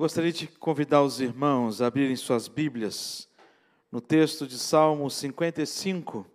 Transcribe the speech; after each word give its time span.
Gostaria 0.00 0.32
de 0.32 0.46
convidar 0.46 1.02
os 1.02 1.20
irmãos 1.20 1.82
a 1.82 1.86
abrirem 1.86 2.16
suas 2.16 2.48
Bíblias 2.48 3.28
no 3.92 4.00
texto 4.00 4.46
de 4.46 4.58
Salmo 4.58 5.10
55. 5.10 6.26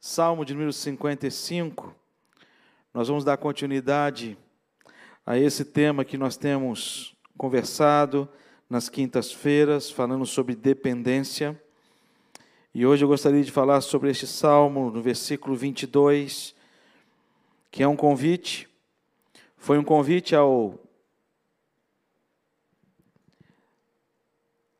Salmo 0.00 0.42
de 0.42 0.54
número 0.54 0.72
55. 0.72 1.94
Nós 2.94 3.08
vamos 3.08 3.24
dar 3.24 3.36
continuidade 3.36 4.38
a 5.26 5.36
esse 5.36 5.66
tema 5.66 6.02
que 6.02 6.16
nós 6.16 6.38
temos 6.38 7.14
conversado 7.36 8.26
nas 8.70 8.88
quintas-feiras, 8.88 9.90
falando 9.90 10.24
sobre 10.24 10.56
dependência. 10.56 11.62
E 12.74 12.86
hoje 12.86 13.04
eu 13.04 13.08
gostaria 13.08 13.44
de 13.44 13.52
falar 13.52 13.82
sobre 13.82 14.08
este 14.08 14.26
salmo, 14.26 14.90
no 14.90 15.02
versículo 15.02 15.54
22, 15.54 16.54
que 17.70 17.82
é 17.82 17.86
um 17.86 17.96
convite. 17.96 18.66
Foi 19.58 19.76
um 19.76 19.84
convite 19.84 20.34
ao 20.34 20.85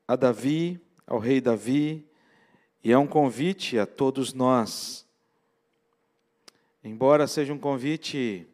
a 0.07 0.17
Davi, 0.17 0.81
ao 1.07 1.19
rei 1.19 1.41
Davi, 1.41 2.07
e 2.83 2.93
é 2.93 2.99
um 2.99 3.07
convite 3.07 3.79
a 3.79 3.87
todos 3.87 4.33
nós. 4.33 5.07
Embora 6.85 7.27
seja 7.27 7.53
um 7.53 7.59
convite 7.59 8.47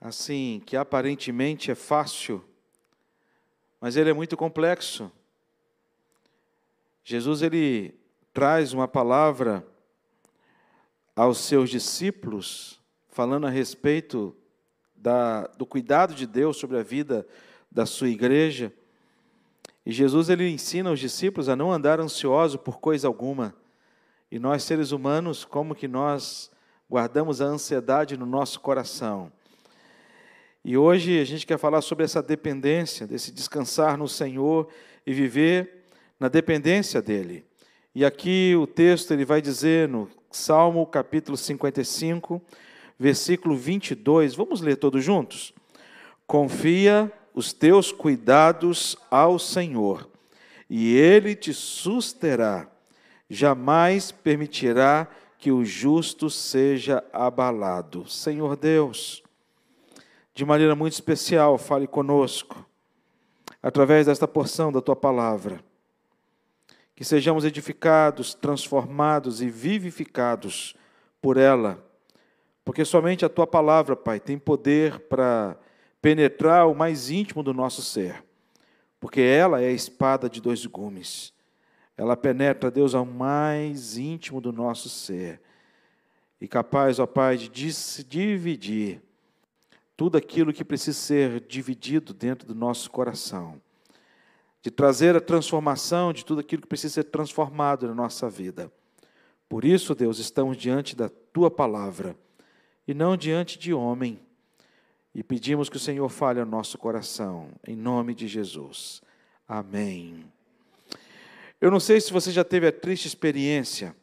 assim, 0.00 0.62
que 0.64 0.76
aparentemente 0.76 1.70
é 1.70 1.74
fácil, 1.74 2.44
mas 3.80 3.96
ele 3.96 4.10
é 4.10 4.12
muito 4.12 4.36
complexo. 4.36 5.10
Jesus 7.04 7.42
ele 7.42 7.94
traz 8.32 8.72
uma 8.72 8.86
palavra 8.86 9.66
aos 11.16 11.38
seus 11.38 11.68
discípulos, 11.68 12.80
falando 13.08 13.46
a 13.46 13.50
respeito 13.50 14.34
da, 14.94 15.48
do 15.48 15.66
cuidado 15.66 16.14
de 16.14 16.26
Deus 16.26 16.56
sobre 16.56 16.78
a 16.78 16.82
vida 16.82 17.26
da 17.70 17.84
sua 17.84 18.08
igreja. 18.08 18.72
E 19.84 19.90
Jesus 19.90 20.28
ele 20.28 20.48
ensina 20.48 20.92
os 20.92 21.00
discípulos 21.00 21.48
a 21.48 21.56
não 21.56 21.72
andar 21.72 22.00
ansioso 22.00 22.58
por 22.58 22.78
coisa 22.78 23.08
alguma. 23.08 23.54
E 24.30 24.38
nós 24.38 24.62
seres 24.62 24.92
humanos, 24.92 25.44
como 25.44 25.74
que 25.74 25.88
nós 25.88 26.50
guardamos 26.88 27.40
a 27.42 27.46
ansiedade 27.46 28.16
no 28.16 28.24
nosso 28.24 28.60
coração? 28.60 29.32
E 30.64 30.76
hoje 30.76 31.18
a 31.18 31.24
gente 31.24 31.44
quer 31.44 31.58
falar 31.58 31.82
sobre 31.82 32.04
essa 32.04 32.22
dependência, 32.22 33.06
desse 33.06 33.32
descansar 33.32 33.98
no 33.98 34.06
Senhor 34.06 34.68
e 35.04 35.12
viver 35.12 35.82
na 36.18 36.28
dependência 36.28 37.02
dele. 37.02 37.44
E 37.92 38.04
aqui 38.04 38.54
o 38.56 38.66
texto 38.66 39.10
ele 39.10 39.24
vai 39.24 39.42
dizer 39.42 39.88
no 39.88 40.08
Salmo 40.30 40.86
capítulo 40.86 41.36
55, 41.36 42.40
versículo 42.96 43.56
22. 43.56 44.36
Vamos 44.36 44.60
ler 44.60 44.76
todos 44.76 45.04
juntos? 45.04 45.52
Confia 46.26 47.12
os 47.34 47.52
teus 47.52 47.90
cuidados 47.90 48.96
ao 49.10 49.38
Senhor, 49.38 50.08
e 50.68 50.96
ele 50.96 51.34
te 51.34 51.52
susterá. 51.52 52.68
Jamais 53.28 54.12
permitirá 54.12 55.08
que 55.38 55.50
o 55.50 55.64
justo 55.64 56.30
seja 56.30 57.02
abalado. 57.12 58.08
Senhor 58.08 58.56
Deus, 58.56 59.22
de 60.34 60.44
maneira 60.44 60.74
muito 60.76 60.92
especial, 60.92 61.58
fale 61.58 61.86
conosco, 61.86 62.64
através 63.62 64.06
desta 64.06 64.28
porção 64.28 64.70
da 64.70 64.80
tua 64.80 64.96
palavra. 64.96 65.62
Que 66.94 67.04
sejamos 67.04 67.44
edificados, 67.44 68.34
transformados 68.34 69.40
e 69.40 69.48
vivificados 69.48 70.76
por 71.20 71.36
ela, 71.36 71.82
porque 72.64 72.84
somente 72.84 73.24
a 73.24 73.28
tua 73.28 73.46
palavra, 73.46 73.96
Pai, 73.96 74.20
tem 74.20 74.38
poder 74.38 75.00
para 75.00 75.56
penetrar 76.02 76.66
o 76.66 76.74
mais 76.74 77.08
íntimo 77.08 77.44
do 77.44 77.54
nosso 77.54 77.80
ser, 77.80 78.24
porque 78.98 79.20
ela 79.20 79.62
é 79.62 79.68
a 79.68 79.72
espada 79.72 80.28
de 80.28 80.40
dois 80.40 80.66
gumes. 80.66 81.32
Ela 81.96 82.16
penetra, 82.16 82.70
Deus, 82.70 82.94
ao 82.94 83.06
mais 83.06 83.96
íntimo 83.96 84.40
do 84.40 84.52
nosso 84.52 84.88
ser 84.88 85.40
e 86.40 86.48
capaz, 86.48 86.98
ó 86.98 87.06
Pai, 87.06 87.36
de 87.36 87.48
dividir 88.02 89.00
tudo 89.96 90.18
aquilo 90.18 90.52
que 90.52 90.64
precisa 90.64 90.98
ser 90.98 91.40
dividido 91.40 92.12
dentro 92.12 92.48
do 92.48 92.54
nosso 92.54 92.90
coração, 92.90 93.62
de 94.60 94.68
trazer 94.68 95.14
a 95.14 95.20
transformação 95.20 96.12
de 96.12 96.24
tudo 96.24 96.40
aquilo 96.40 96.62
que 96.62 96.68
precisa 96.68 96.94
ser 96.94 97.04
transformado 97.04 97.86
na 97.86 97.94
nossa 97.94 98.28
vida. 98.28 98.72
Por 99.48 99.64
isso, 99.64 99.94
Deus, 99.94 100.18
estamos 100.18 100.56
diante 100.56 100.96
da 100.96 101.08
tua 101.08 101.48
palavra 101.48 102.16
e 102.88 102.92
não 102.92 103.16
diante 103.16 103.56
de 103.56 103.72
homem 103.72 104.18
e 105.14 105.22
pedimos 105.22 105.68
que 105.68 105.76
o 105.76 105.80
Senhor 105.80 106.08
fale 106.08 106.40
ao 106.40 106.46
nosso 106.46 106.78
coração, 106.78 107.48
em 107.66 107.76
nome 107.76 108.14
de 108.14 108.26
Jesus. 108.26 109.02
Amém. 109.46 110.24
Eu 111.60 111.70
não 111.70 111.78
sei 111.78 112.00
se 112.00 112.12
você 112.12 112.32
já 112.32 112.42
teve 112.42 112.66
a 112.66 112.72
triste 112.72 113.06
experiência 113.06 113.94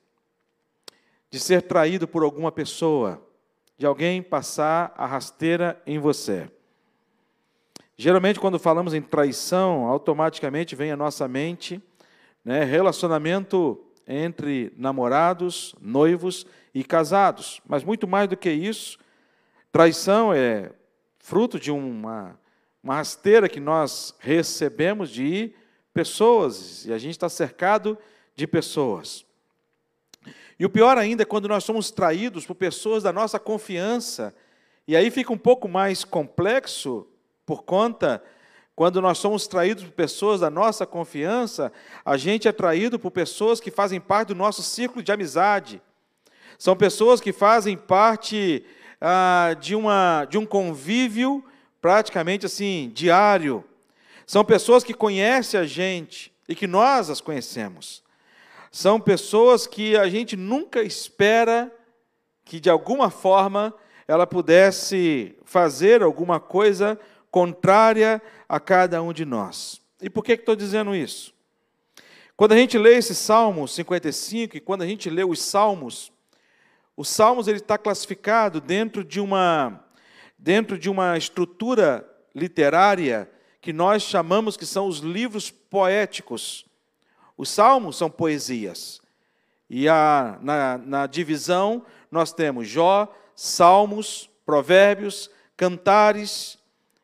de 1.32 1.40
ser 1.40 1.64
traído 1.64 2.08
por 2.08 2.24
alguma 2.24 2.52
pessoa, 2.52 3.22
de 3.78 3.86
alguém 3.86 4.22
passar 4.22 4.94
a 4.96 5.06
rasteira 5.06 5.82
em 5.86 6.00
você. 6.00 6.50
Geralmente, 7.98 8.40
quando 8.40 8.58
falamos 8.58 8.94
em 8.94 9.02
traição, 9.02 9.86
automaticamente 9.86 10.76
vem 10.76 10.92
à 10.92 10.96
nossa 10.96 11.28
mente 11.28 11.82
né, 12.46 12.64
relacionamento 12.64 13.78
entre 14.08 14.74
namorados, 14.78 15.76
noivos 15.82 16.46
e 16.74 16.84
casados. 16.84 17.62
Mas 17.68 17.84
muito 17.84 18.08
mais 18.08 18.30
do 18.30 18.38
que 18.38 18.50
isso, 18.50 18.98
traição 19.72 20.34
é 20.34 20.72
fruto 21.30 21.60
de 21.60 21.70
uma, 21.70 22.40
uma 22.84 22.96
rasteira 22.96 23.48
que 23.48 23.60
nós 23.60 24.16
recebemos 24.18 25.12
de 25.12 25.54
pessoas, 25.94 26.88
e 26.88 26.92
a 26.92 26.98
gente 26.98 27.12
está 27.12 27.30
cercado 27.30 27.96
de 28.36 28.48
pessoas. 28.48 29.24
E 30.60 30.66
o 30.66 30.70
pior 30.72 30.98
ainda 30.98 31.22
é 31.22 31.26
quando 31.26 31.48
nós 31.48 31.64
somos 31.64 31.92
traídos 31.92 32.48
por 32.48 32.56
pessoas 32.56 33.04
da 33.04 33.14
nossa 33.14 33.40
confiança, 33.40 34.36
e 34.88 34.96
aí 34.96 35.12
fica 35.12 35.32
um 35.32 35.38
pouco 35.38 35.70
mais 35.70 36.04
complexo, 36.04 37.06
por 37.46 37.62
conta, 37.62 38.24
quando 38.76 39.00
nós 39.00 39.20
somos 39.20 39.46
traídos 39.46 39.84
por 39.84 39.92
pessoas 39.92 40.40
da 40.40 40.50
nossa 40.50 40.84
confiança, 40.84 41.72
a 42.04 42.18
gente 42.18 42.48
é 42.48 42.52
traído 42.52 42.98
por 42.98 43.12
pessoas 43.12 43.60
que 43.60 43.70
fazem 43.70 44.02
parte 44.02 44.30
do 44.30 44.36
nosso 44.36 44.64
círculo 44.64 45.04
de 45.04 45.12
amizade. 45.12 45.80
São 46.58 46.76
pessoas 46.76 47.22
que 47.22 47.32
fazem 47.32 47.78
parte 47.78 48.66
ah, 49.02 49.56
de, 49.60 49.76
uma, 49.76 50.26
de 50.26 50.38
um 50.38 50.46
convívio 50.46 51.44
praticamente 51.82 52.46
assim, 52.46 52.92
diário. 52.94 53.64
São 54.26 54.44
pessoas 54.44 54.84
que 54.84 54.94
conhecem 54.94 55.60
a 55.60 55.66
gente 55.66 56.34
e 56.48 56.56
que 56.56 56.68
nós 56.68 57.10
as 57.10 57.22
conhecemos. 57.22 58.04
São 58.72 59.00
pessoas 59.00 59.66
que 59.66 59.98
a 59.98 60.08
gente 60.08 60.36
nunca 60.36 60.82
espera 60.84 61.72
que, 62.46 62.60
de 62.60 62.70
alguma 62.70 63.10
forma, 63.10 63.74
ela 64.08 64.28
pudesse 64.28 65.36
fazer 65.44 66.04
alguma 66.04 66.40
coisa 66.40 67.00
contrária 67.32 68.22
a 68.48 68.60
cada 68.60 69.02
um 69.02 69.14
de 69.14 69.26
nós. 69.26 69.82
E 70.02 70.10
por 70.10 70.24
que 70.24 70.34
estou 70.34 70.56
dizendo 70.56 70.96
isso? 70.96 71.34
Quando 72.36 72.54
a 72.54 72.58
gente 72.58 72.78
lê 72.78 72.96
esse 72.96 73.14
Salmo 73.14 73.68
55 73.68 74.58
e 74.58 74.60
quando 74.60 74.82
a 74.82 74.88
gente 74.88 75.10
lê 75.10 75.24
os 75.24 75.42
Salmos, 75.42 76.12
os 77.00 77.08
Salmos 77.08 77.48
ele 77.48 77.60
está 77.60 77.78
classificado 77.78 78.60
dentro 78.60 79.06
de 79.06 79.22
uma 79.22 79.86
dentro 80.38 80.78
de 80.78 80.90
uma 80.90 81.18
estrutura 81.18 82.06
literária 82.36 83.32
que 83.62 83.72
nós 83.72 84.04
chamamos 84.04 84.58
que 84.58 84.66
são 84.66 84.86
os 84.86 85.00
livros 85.00 85.50
poéticos. 85.50 86.66
Os 87.38 87.48
Salmos 87.48 87.98
são 87.98 88.10
poesias. 88.10 89.02
E 89.70 89.88
a, 89.88 90.38
na, 90.42 90.78
na 90.78 91.08
divisão 91.08 91.86
nós 92.12 92.34
temos 92.34 92.68
Jó, 92.68 93.08
Salmos, 93.34 94.30
Provérbios, 94.46 95.32
Cantares. 95.56 96.60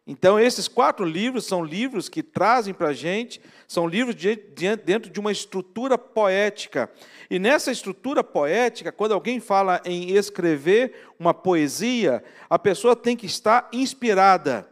Então, 0.06 0.38
esses 0.38 0.68
quatro 0.68 1.06
livros 1.06 1.46
são 1.46 1.64
livros 1.64 2.10
que 2.10 2.22
trazem 2.22 2.74
para 2.74 2.90
a 2.90 2.94
gente, 2.94 3.40
são 3.68 3.88
livros 3.88 4.16
de, 4.16 4.36
de, 4.36 4.76
dentro 4.76 5.10
de 5.10 5.20
uma 5.20 5.32
estrutura 5.32 5.98
poética. 5.98 6.90
E 7.30 7.40
nessa 7.40 7.72
estrutura 7.72 8.24
poética, 8.24 8.92
quando 8.92 9.14
alguém 9.14 9.40
fala 9.40 9.82
em 9.86 10.12
escrever 10.16 11.10
uma 11.20 11.34
poesia, 11.34 12.24
a 12.50 12.60
pessoa 12.60 12.96
tem 12.96 13.16
que 13.16 13.26
estar 13.26 13.68
inspirada. 13.72 14.70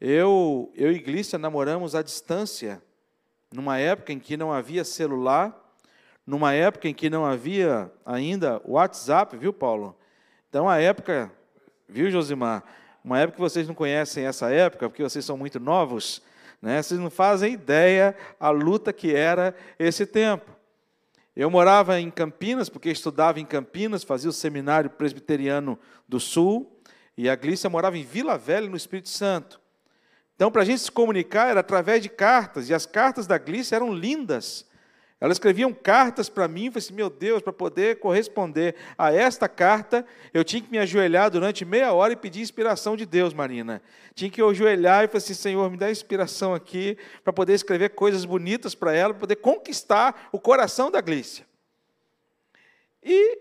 Eu, 0.00 0.72
eu 0.74 0.90
e 0.90 0.98
Glícia 0.98 1.38
namoramos 1.38 1.94
à 1.94 2.02
distância, 2.02 2.82
numa 3.52 3.78
época 3.78 4.12
em 4.12 4.18
que 4.18 4.36
não 4.36 4.52
havia 4.52 4.84
celular, 4.84 5.54
numa 6.26 6.54
época 6.54 6.88
em 6.88 6.94
que 6.94 7.10
não 7.10 7.26
havia 7.26 7.90
ainda 8.06 8.62
WhatsApp, 8.64 9.36
viu, 9.36 9.52
Paulo? 9.52 9.96
Então, 10.48 10.68
a 10.68 10.78
época, 10.78 11.30
viu, 11.88 12.10
Josimar? 12.10 12.64
Uma 13.04 13.18
época 13.18 13.36
que 13.36 13.40
vocês 13.40 13.66
não 13.66 13.74
conhecem 13.74 14.24
essa 14.24 14.50
época, 14.50 14.88
porque 14.88 15.02
vocês 15.02 15.24
são 15.24 15.36
muito 15.36 15.58
novos, 15.58 16.22
né? 16.60 16.82
vocês 16.82 17.00
não 17.00 17.10
fazem 17.10 17.52
ideia 17.54 18.16
a 18.38 18.50
luta 18.50 18.92
que 18.92 19.14
era 19.14 19.54
esse 19.78 20.04
tempo. 20.04 20.50
Eu 21.34 21.48
morava 21.48 21.98
em 22.00 22.10
Campinas, 22.10 22.68
porque 22.68 22.90
estudava 22.90 23.40
em 23.40 23.46
Campinas, 23.46 24.04
fazia 24.04 24.28
o 24.28 24.32
seminário 24.32 24.90
presbiteriano 24.90 25.78
do 26.06 26.18
Sul, 26.20 26.80
e 27.16 27.28
a 27.28 27.36
Glícia 27.36 27.70
morava 27.70 27.96
em 27.96 28.04
Vila 28.04 28.36
Velha, 28.36 28.68
no 28.68 28.76
Espírito 28.76 29.08
Santo. 29.08 29.60
Então, 30.34 30.50
para 30.50 30.62
a 30.62 30.64
gente 30.64 30.80
se 30.80 30.90
comunicar 30.90 31.48
era 31.48 31.60
através 31.60 32.02
de 32.02 32.08
cartas, 32.08 32.68
e 32.68 32.74
as 32.74 32.84
cartas 32.84 33.26
da 33.26 33.38
Glícia 33.38 33.76
eram 33.76 33.94
lindas. 33.94 34.66
Elas 35.20 35.36
escreviam 35.36 35.70
cartas 35.70 36.30
para 36.30 36.48
mim, 36.48 36.66
e 36.66 36.70
falei 36.70 36.78
assim, 36.78 36.94
meu 36.94 37.10
Deus, 37.10 37.42
para 37.42 37.52
poder 37.52 37.98
corresponder 37.98 38.74
a 38.96 39.12
esta 39.12 39.46
carta, 39.48 40.06
eu 40.32 40.42
tinha 40.42 40.62
que 40.62 40.70
me 40.70 40.78
ajoelhar 40.78 41.30
durante 41.30 41.62
meia 41.62 41.92
hora 41.92 42.14
e 42.14 42.16
pedir 42.16 42.40
inspiração 42.40 42.96
de 42.96 43.04
Deus, 43.04 43.34
Marina. 43.34 43.82
Tinha 44.14 44.30
que 44.30 44.40
ajoelhar 44.40 45.04
e 45.04 45.08
falar 45.08 45.18
assim, 45.18 45.34
Senhor, 45.34 45.70
me 45.70 45.76
dá 45.76 45.90
inspiração 45.90 46.54
aqui, 46.54 46.96
para 47.22 47.34
poder 47.34 47.52
escrever 47.52 47.90
coisas 47.90 48.24
bonitas 48.24 48.74
para 48.74 48.94
ela, 48.94 49.12
para 49.12 49.20
poder 49.20 49.36
conquistar 49.36 50.28
o 50.32 50.40
coração 50.40 50.90
da 50.90 51.02
Glícia. 51.02 51.44
E 53.02 53.38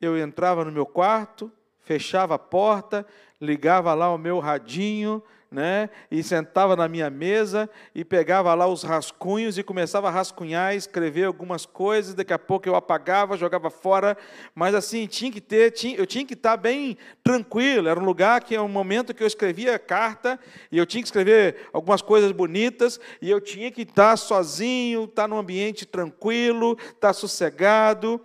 eu 0.00 0.16
entrava 0.16 0.64
no 0.64 0.72
meu 0.72 0.86
quarto, 0.86 1.52
fechava 1.80 2.36
a 2.36 2.38
porta, 2.38 3.06
ligava 3.38 3.92
lá 3.92 4.10
o 4.12 4.18
meu 4.18 4.38
radinho, 4.38 5.22
né? 5.50 5.88
E 6.10 6.22
sentava 6.22 6.76
na 6.76 6.86
minha 6.86 7.08
mesa 7.08 7.70
e 7.94 8.04
pegava 8.04 8.52
lá 8.54 8.66
os 8.66 8.82
rascunhos 8.82 9.56
e 9.56 9.62
começava 9.62 10.08
a 10.08 10.10
rascunhar, 10.10 10.74
escrever 10.74 11.24
algumas 11.24 11.64
coisas. 11.64 12.14
Daqui 12.14 12.32
a 12.32 12.38
pouco 12.38 12.68
eu 12.68 12.74
apagava, 12.74 13.36
jogava 13.36 13.70
fora, 13.70 14.16
mas 14.54 14.74
assim 14.74 15.06
tinha 15.06 15.32
que 15.32 15.40
ter, 15.40 15.70
tinha, 15.70 15.96
eu 15.96 16.06
tinha 16.06 16.24
que 16.24 16.34
estar 16.34 16.56
bem 16.56 16.98
tranquilo. 17.22 17.88
Era 17.88 17.98
um 17.98 18.04
lugar 18.04 18.42
que 18.42 18.54
é 18.54 18.60
um 18.60 18.68
momento 18.68 19.14
que 19.14 19.22
eu 19.22 19.26
escrevia 19.26 19.78
carta 19.78 20.38
e 20.70 20.76
eu 20.76 20.84
tinha 20.84 21.02
que 21.02 21.08
escrever 21.08 21.68
algumas 21.72 22.02
coisas 22.02 22.30
bonitas 22.30 23.00
e 23.22 23.30
eu 23.30 23.40
tinha 23.40 23.70
que 23.70 23.82
estar 23.82 24.16
sozinho, 24.18 25.04
estar 25.04 25.26
num 25.26 25.38
ambiente 25.38 25.86
tranquilo, 25.86 26.76
estar 26.90 27.14
sossegado. 27.14 28.20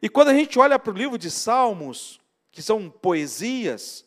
E 0.00 0.08
quando 0.08 0.28
a 0.28 0.34
gente 0.34 0.58
olha 0.60 0.78
para 0.78 0.92
o 0.92 0.96
livro 0.96 1.18
de 1.18 1.28
Salmos, 1.28 2.20
que 2.52 2.62
são 2.62 2.88
poesias, 2.88 4.04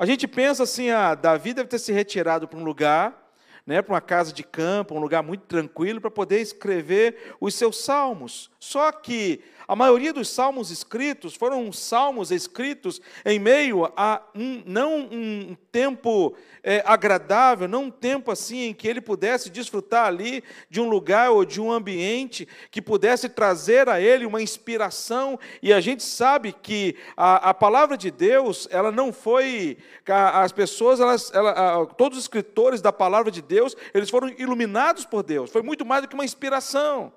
a 0.00 0.06
gente 0.06 0.26
pensa 0.26 0.62
assim, 0.62 0.88
ah, 0.88 1.14
Davi 1.14 1.52
deve 1.52 1.68
ter 1.68 1.78
se 1.78 1.92
retirado 1.92 2.48
para 2.48 2.58
um 2.58 2.64
lugar, 2.64 3.34
né, 3.66 3.82
para 3.82 3.92
uma 3.92 4.00
casa 4.00 4.32
de 4.32 4.42
campo, 4.42 4.94
um 4.94 4.98
lugar 4.98 5.22
muito 5.22 5.42
tranquilo, 5.42 6.00
para 6.00 6.10
poder 6.10 6.40
escrever 6.40 7.34
os 7.38 7.54
seus 7.54 7.84
salmos. 7.84 8.49
Só 8.60 8.92
que 8.92 9.40
a 9.66 9.74
maioria 9.74 10.12
dos 10.12 10.28
salmos 10.28 10.70
escritos 10.70 11.34
foram 11.34 11.72
salmos 11.72 12.30
escritos 12.30 13.00
em 13.24 13.38
meio 13.38 13.90
a 13.96 14.20
um, 14.34 14.62
não 14.66 14.98
um 14.98 15.56
tempo 15.72 16.36
é, 16.62 16.82
agradável, 16.84 17.66
não 17.66 17.84
um 17.84 17.90
tempo 17.90 18.30
assim 18.30 18.64
em 18.64 18.74
que 18.74 18.86
ele 18.86 19.00
pudesse 19.00 19.48
desfrutar 19.48 20.06
ali 20.06 20.44
de 20.68 20.78
um 20.78 20.90
lugar 20.90 21.30
ou 21.30 21.44
de 21.44 21.58
um 21.58 21.72
ambiente 21.72 22.46
que 22.70 22.82
pudesse 22.82 23.30
trazer 23.30 23.88
a 23.88 23.98
ele 23.98 24.26
uma 24.26 24.42
inspiração. 24.42 25.38
E 25.62 25.72
a 25.72 25.80
gente 25.80 26.02
sabe 26.02 26.52
que 26.52 26.96
a, 27.16 27.50
a 27.50 27.54
palavra 27.54 27.96
de 27.96 28.10
Deus, 28.10 28.68
ela 28.70 28.92
não 28.92 29.10
foi. 29.10 29.78
As 30.06 30.52
pessoas, 30.52 31.00
elas, 31.00 31.32
ela, 31.32 31.86
todos 31.96 32.18
os 32.18 32.24
escritores 32.24 32.82
da 32.82 32.92
palavra 32.92 33.30
de 33.30 33.40
Deus, 33.40 33.74
eles 33.94 34.10
foram 34.10 34.28
iluminados 34.36 35.06
por 35.06 35.22
Deus. 35.22 35.50
Foi 35.50 35.62
muito 35.62 35.86
mais 35.86 36.02
do 36.02 36.08
que 36.08 36.14
uma 36.14 36.26
inspiração. 36.26 37.10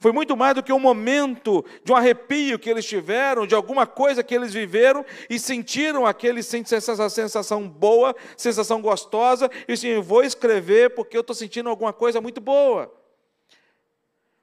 Foi 0.00 0.12
muito 0.12 0.36
mais 0.36 0.54
do 0.54 0.62
que 0.62 0.72
um 0.72 0.78
momento 0.78 1.64
de 1.82 1.90
um 1.90 1.96
arrepio 1.96 2.58
que 2.58 2.70
eles 2.70 2.84
tiveram, 2.84 3.46
de 3.46 3.54
alguma 3.54 3.86
coisa 3.86 4.22
que 4.22 4.34
eles 4.34 4.52
viveram 4.52 5.04
e 5.28 5.38
sentiram 5.38 6.06
aquele 6.06 6.40
essa 6.40 7.10
sensação 7.10 7.68
boa, 7.68 8.14
sensação 8.36 8.80
gostosa, 8.80 9.50
e 9.66 9.72
assim, 9.72 10.00
vou 10.00 10.22
escrever 10.22 10.90
porque 10.90 11.16
eu 11.16 11.22
estou 11.22 11.34
sentindo 11.34 11.68
alguma 11.68 11.92
coisa 11.92 12.20
muito 12.20 12.40
boa. 12.40 12.94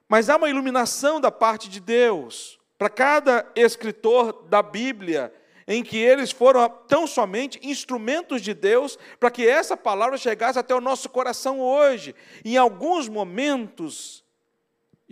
Mas 0.06 0.28
há 0.28 0.36
uma 0.36 0.50
iluminação 0.50 1.20
da 1.20 1.32
parte 1.32 1.70
de 1.70 1.80
Deus 1.80 2.58
para 2.76 2.90
cada 2.90 3.50
escritor 3.56 4.44
da 4.48 4.62
Bíblia, 4.62 5.32
em 5.66 5.82
que 5.82 5.96
eles 5.96 6.30
foram 6.30 6.68
tão 6.86 7.06
somente 7.06 7.58
instrumentos 7.62 8.42
de 8.42 8.52
Deus 8.52 8.98
para 9.18 9.30
que 9.30 9.48
essa 9.48 9.76
palavra 9.76 10.18
chegasse 10.18 10.58
até 10.58 10.74
o 10.74 10.80
nosso 10.80 11.08
coração 11.08 11.60
hoje. 11.60 12.14
Em 12.44 12.56
alguns 12.56 13.08
momentos, 13.08 14.22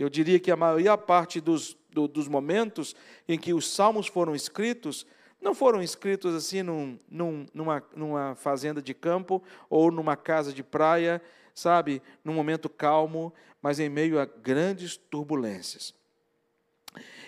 eu 0.02 0.08
diria 0.08 0.40
que 0.40 0.50
a 0.50 0.56
maior 0.56 0.96
parte 0.96 1.40
dos, 1.40 1.76
do, 1.90 2.08
dos 2.08 2.26
momentos 2.26 2.96
em 3.28 3.38
que 3.38 3.54
os 3.54 3.70
salmos 3.70 4.06
foram 4.06 4.34
escritos, 4.34 5.06
não 5.40 5.54
foram 5.54 5.82
escritos 5.82 6.34
assim 6.34 6.62
num, 6.62 6.98
num, 7.08 7.46
numa, 7.54 7.82
numa 7.94 8.34
fazenda 8.34 8.82
de 8.82 8.92
campo 8.92 9.42
ou 9.70 9.90
numa 9.90 10.16
casa 10.16 10.52
de 10.52 10.62
praia, 10.62 11.22
sabe, 11.54 12.02
num 12.24 12.34
momento 12.34 12.68
calmo, 12.68 13.32
mas 13.62 13.78
em 13.78 13.88
meio 13.88 14.18
a 14.18 14.24
grandes 14.24 14.96
turbulências. 14.96 15.94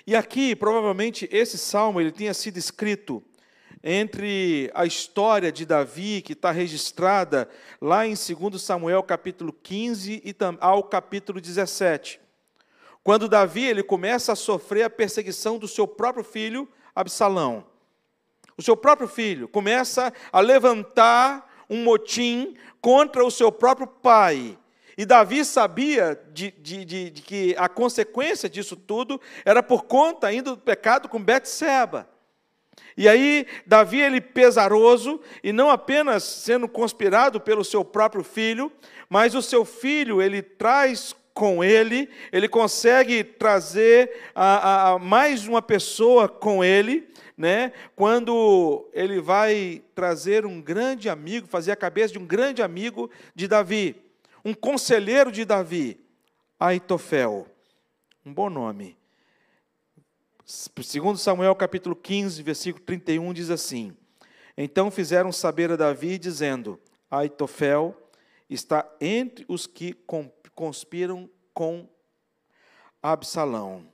E 0.06 0.14
aqui, 0.14 0.54
provavelmente, 0.54 1.28
esse 1.32 1.58
salmo 1.58 2.00
ele 2.00 2.12
tinha 2.12 2.32
sido 2.32 2.56
escrito 2.58 3.22
entre 3.82 4.70
a 4.74 4.84
história 4.84 5.52
de 5.52 5.64
Davi, 5.64 6.22
que 6.22 6.32
está 6.32 6.50
registrada 6.50 7.48
lá 7.80 8.06
em 8.06 8.14
2 8.14 8.60
Samuel 8.60 9.02
capítulo 9.02 9.52
15 9.52 10.22
e 10.24 10.34
ao 10.60 10.82
capítulo 10.82 11.40
17. 11.40 12.25
Quando 13.06 13.28
Davi 13.28 13.64
ele 13.64 13.84
começa 13.84 14.32
a 14.32 14.34
sofrer 14.34 14.82
a 14.82 14.90
perseguição 14.90 15.58
do 15.58 15.68
seu 15.68 15.86
próprio 15.86 16.24
filho 16.24 16.68
Absalão. 16.92 17.64
O 18.58 18.62
seu 18.62 18.76
próprio 18.76 19.06
filho 19.06 19.46
começa 19.46 20.12
a 20.32 20.40
levantar 20.40 21.64
um 21.70 21.84
motim 21.84 22.56
contra 22.80 23.24
o 23.24 23.30
seu 23.30 23.52
próprio 23.52 23.86
pai. 23.86 24.58
E 24.98 25.06
Davi 25.06 25.44
sabia 25.44 26.20
de, 26.32 26.50
de, 26.58 26.84
de, 26.84 27.10
de, 27.10 27.22
que 27.22 27.54
a 27.56 27.68
consequência 27.68 28.50
disso 28.50 28.74
tudo 28.74 29.20
era 29.44 29.62
por 29.62 29.84
conta 29.84 30.26
ainda 30.26 30.50
do 30.50 30.58
pecado 30.58 31.08
com 31.08 31.22
Betseba. 31.22 32.08
E 32.96 33.08
aí, 33.08 33.46
Davi, 33.64 34.00
ele 34.00 34.20
pesaroso, 34.20 35.20
e 35.44 35.52
não 35.52 35.70
apenas 35.70 36.24
sendo 36.24 36.66
conspirado 36.66 37.40
pelo 37.40 37.64
seu 37.64 37.84
próprio 37.84 38.24
filho, 38.24 38.72
mas 39.08 39.36
o 39.36 39.42
seu 39.42 39.64
filho, 39.64 40.20
ele 40.20 40.42
traz 40.42 41.14
com 41.36 41.62
ele, 41.62 42.08
ele 42.32 42.48
consegue 42.48 43.22
trazer 43.22 44.10
a, 44.34 44.92
a, 44.92 44.98
mais 44.98 45.46
uma 45.46 45.60
pessoa 45.60 46.26
com 46.26 46.64
ele, 46.64 47.06
né? 47.36 47.74
Quando 47.94 48.88
ele 48.94 49.20
vai 49.20 49.82
trazer 49.94 50.46
um 50.46 50.62
grande 50.62 51.10
amigo, 51.10 51.46
fazer 51.46 51.72
a 51.72 51.76
cabeça 51.76 52.14
de 52.14 52.18
um 52.18 52.24
grande 52.24 52.62
amigo 52.62 53.10
de 53.34 53.46
Davi, 53.46 54.02
um 54.42 54.54
conselheiro 54.54 55.30
de 55.30 55.44
Davi, 55.44 56.00
Aitofel, 56.58 57.46
um 58.24 58.32
bom 58.32 58.48
nome. 58.48 58.96
Segundo 60.42 61.18
Samuel 61.18 61.54
capítulo 61.54 61.94
15, 61.94 62.42
versículo 62.42 62.82
31 62.82 63.34
diz 63.34 63.50
assim: 63.50 63.94
Então 64.56 64.90
fizeram 64.90 65.30
saber 65.30 65.70
a 65.70 65.76
Davi 65.76 66.16
dizendo: 66.16 66.80
Aitofel 67.10 67.94
está 68.48 68.88
entre 69.00 69.44
os 69.48 69.66
que 69.66 69.92
conspiram 70.56 71.30
com 71.54 71.86
Absalão. 73.02 73.86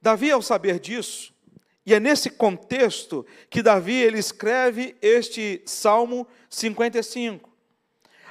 Davi, 0.00 0.30
ao 0.30 0.42
saber 0.42 0.78
disso, 0.78 1.34
e 1.84 1.94
é 1.94 1.98
nesse 1.98 2.30
contexto 2.30 3.26
que 3.48 3.62
Davi 3.62 3.94
ele 3.94 4.18
escreve 4.18 4.94
este 5.00 5.62
Salmo 5.64 6.28
55. 6.50 7.50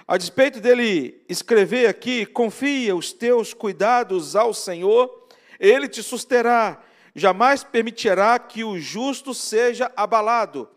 A 0.07 0.17
despeito 0.17 0.61
dele 0.61 1.25
escrever 1.27 1.87
aqui, 1.87 2.27
confia 2.27 2.95
os 2.95 3.11
teus 3.11 3.53
cuidados 3.53 4.35
ao 4.35 4.53
Senhor, 4.53 5.27
ele 5.59 5.87
te 5.87 6.03
susterá, 6.03 6.79
jamais 7.15 7.63
permitirá 7.63 8.37
que 8.37 8.63
o 8.63 8.77
justo 8.77 9.33
seja 9.33 9.91
abalado. 9.95 10.69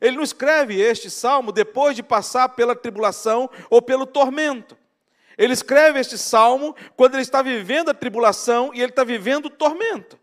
Ele 0.00 0.16
não 0.16 0.22
escreve 0.22 0.80
este 0.80 1.10
salmo 1.10 1.52
depois 1.52 1.94
de 1.94 2.02
passar 2.02 2.48
pela 2.50 2.74
tribulação 2.74 3.50
ou 3.68 3.82
pelo 3.82 4.06
tormento. 4.06 4.79
Ele 5.40 5.54
escreve 5.54 5.98
este 5.98 6.18
salmo 6.18 6.76
quando 6.94 7.14
ele 7.14 7.22
está 7.22 7.40
vivendo 7.40 7.88
a 7.88 7.94
tribulação 7.94 8.72
e 8.74 8.82
ele 8.82 8.90
está 8.90 9.02
vivendo 9.02 9.46
o 9.46 9.50
tormento. 9.50 10.20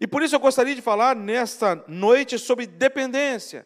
E 0.00 0.08
por 0.08 0.24
isso 0.24 0.34
eu 0.34 0.40
gostaria 0.40 0.74
de 0.74 0.82
falar 0.82 1.14
nesta 1.14 1.84
noite 1.86 2.36
sobre 2.36 2.66
dependência. 2.66 3.64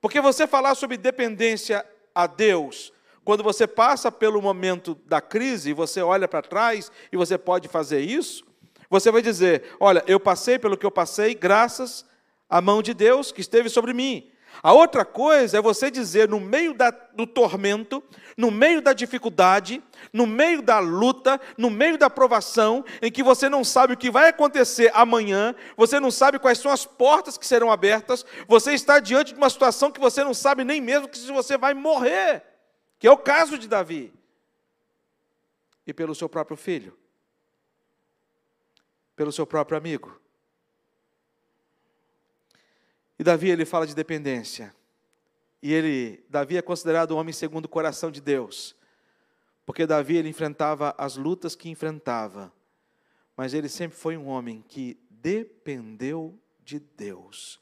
Porque 0.00 0.20
você 0.20 0.46
falar 0.46 0.76
sobre 0.76 0.96
dependência 0.96 1.84
a 2.14 2.28
Deus, 2.28 2.92
quando 3.24 3.42
você 3.42 3.66
passa 3.66 4.12
pelo 4.12 4.40
momento 4.40 4.94
da 5.04 5.20
crise, 5.20 5.70
e 5.70 5.74
você 5.74 6.00
olha 6.00 6.28
para 6.28 6.40
trás 6.40 6.92
e 7.10 7.16
você 7.16 7.36
pode 7.36 7.66
fazer 7.66 8.02
isso, 8.02 8.46
você 8.88 9.10
vai 9.10 9.20
dizer: 9.20 9.64
Olha, 9.80 10.04
eu 10.06 10.20
passei 10.20 10.60
pelo 10.60 10.76
que 10.76 10.86
eu 10.86 10.92
passei 10.92 11.34
graças 11.34 12.06
à 12.48 12.60
mão 12.60 12.80
de 12.80 12.94
Deus 12.94 13.32
que 13.32 13.40
esteve 13.40 13.68
sobre 13.68 13.92
mim. 13.92 14.30
A 14.62 14.72
outra 14.72 15.04
coisa 15.04 15.58
é 15.58 15.60
você 15.60 15.90
dizer, 15.90 16.28
no 16.28 16.40
meio 16.40 16.74
da, 16.74 16.90
do 16.90 17.26
tormento, 17.26 18.02
no 18.36 18.50
meio 18.50 18.80
da 18.80 18.92
dificuldade, 18.92 19.82
no 20.12 20.26
meio 20.26 20.62
da 20.62 20.78
luta, 20.78 21.40
no 21.56 21.70
meio 21.70 21.98
da 21.98 22.08
provação, 22.08 22.84
em 23.02 23.10
que 23.10 23.22
você 23.22 23.48
não 23.48 23.64
sabe 23.64 23.94
o 23.94 23.96
que 23.96 24.10
vai 24.10 24.28
acontecer 24.28 24.90
amanhã, 24.94 25.54
você 25.76 26.00
não 26.00 26.10
sabe 26.10 26.38
quais 26.38 26.58
são 26.58 26.70
as 26.70 26.86
portas 26.86 27.36
que 27.36 27.46
serão 27.46 27.70
abertas, 27.70 28.24
você 28.48 28.72
está 28.72 28.98
diante 29.00 29.32
de 29.32 29.38
uma 29.38 29.50
situação 29.50 29.90
que 29.90 30.00
você 30.00 30.24
não 30.24 30.34
sabe 30.34 30.64
nem 30.64 30.80
mesmo 30.80 31.08
que 31.08 31.18
se 31.18 31.30
você 31.30 31.58
vai 31.58 31.74
morrer, 31.74 32.42
que 32.98 33.06
é 33.06 33.10
o 33.10 33.18
caso 33.18 33.58
de 33.58 33.68
Davi, 33.68 34.12
e 35.86 35.92
pelo 35.92 36.14
seu 36.14 36.28
próprio 36.28 36.56
filho, 36.56 36.96
pelo 39.14 39.30
seu 39.30 39.46
próprio 39.46 39.76
amigo. 39.76 40.23
E 43.18 43.24
Davi 43.24 43.50
ele 43.50 43.64
fala 43.64 43.86
de 43.86 43.94
dependência. 43.94 44.74
e 45.62 45.72
ele, 45.72 46.24
Davi 46.28 46.56
é 46.56 46.62
considerado 46.62 47.12
o 47.12 47.16
homem 47.16 47.32
segundo 47.32 47.64
o 47.64 47.68
coração 47.68 48.10
de 48.10 48.20
Deus, 48.20 48.76
porque 49.64 49.86
Davi 49.86 50.16
ele 50.16 50.28
enfrentava 50.28 50.94
as 50.98 51.16
lutas 51.16 51.56
que 51.56 51.70
enfrentava, 51.70 52.52
mas 53.36 53.54
ele 53.54 53.68
sempre 53.68 53.96
foi 53.96 54.16
um 54.16 54.26
homem 54.26 54.62
que 54.68 54.98
dependeu 55.10 56.38
de 56.62 56.78
Deus. 56.78 57.60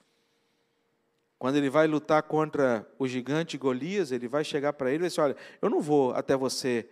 Quando 1.38 1.56
ele 1.56 1.68
vai 1.68 1.86
lutar 1.86 2.22
contra 2.22 2.88
o 2.98 3.06
gigante 3.06 3.58
Golias, 3.58 4.12
ele 4.12 4.28
vai 4.28 4.44
chegar 4.44 4.72
para 4.72 4.92
ele 4.92 5.04
e 5.04 5.08
dizer: 5.08 5.20
Olha, 5.20 5.36
eu 5.60 5.68
não 5.68 5.80
vou 5.80 6.12
até 6.12 6.36
você 6.36 6.88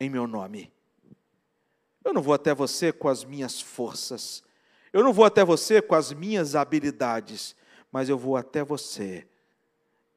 em 0.00 0.10
meu 0.10 0.26
nome. 0.26 0.72
Eu 2.04 2.12
não 2.12 2.20
vou 2.20 2.34
até 2.34 2.52
você 2.52 2.92
com 2.92 3.08
as 3.08 3.24
minhas 3.24 3.60
forças. 3.60 4.42
Eu 4.92 5.04
não 5.04 5.12
vou 5.12 5.24
até 5.24 5.44
você 5.44 5.80
com 5.80 5.94
as 5.94 6.12
minhas 6.12 6.56
habilidades. 6.56 7.54
Mas 7.92 8.08
eu 8.08 8.18
vou 8.18 8.36
até 8.36 8.64
você 8.64 9.28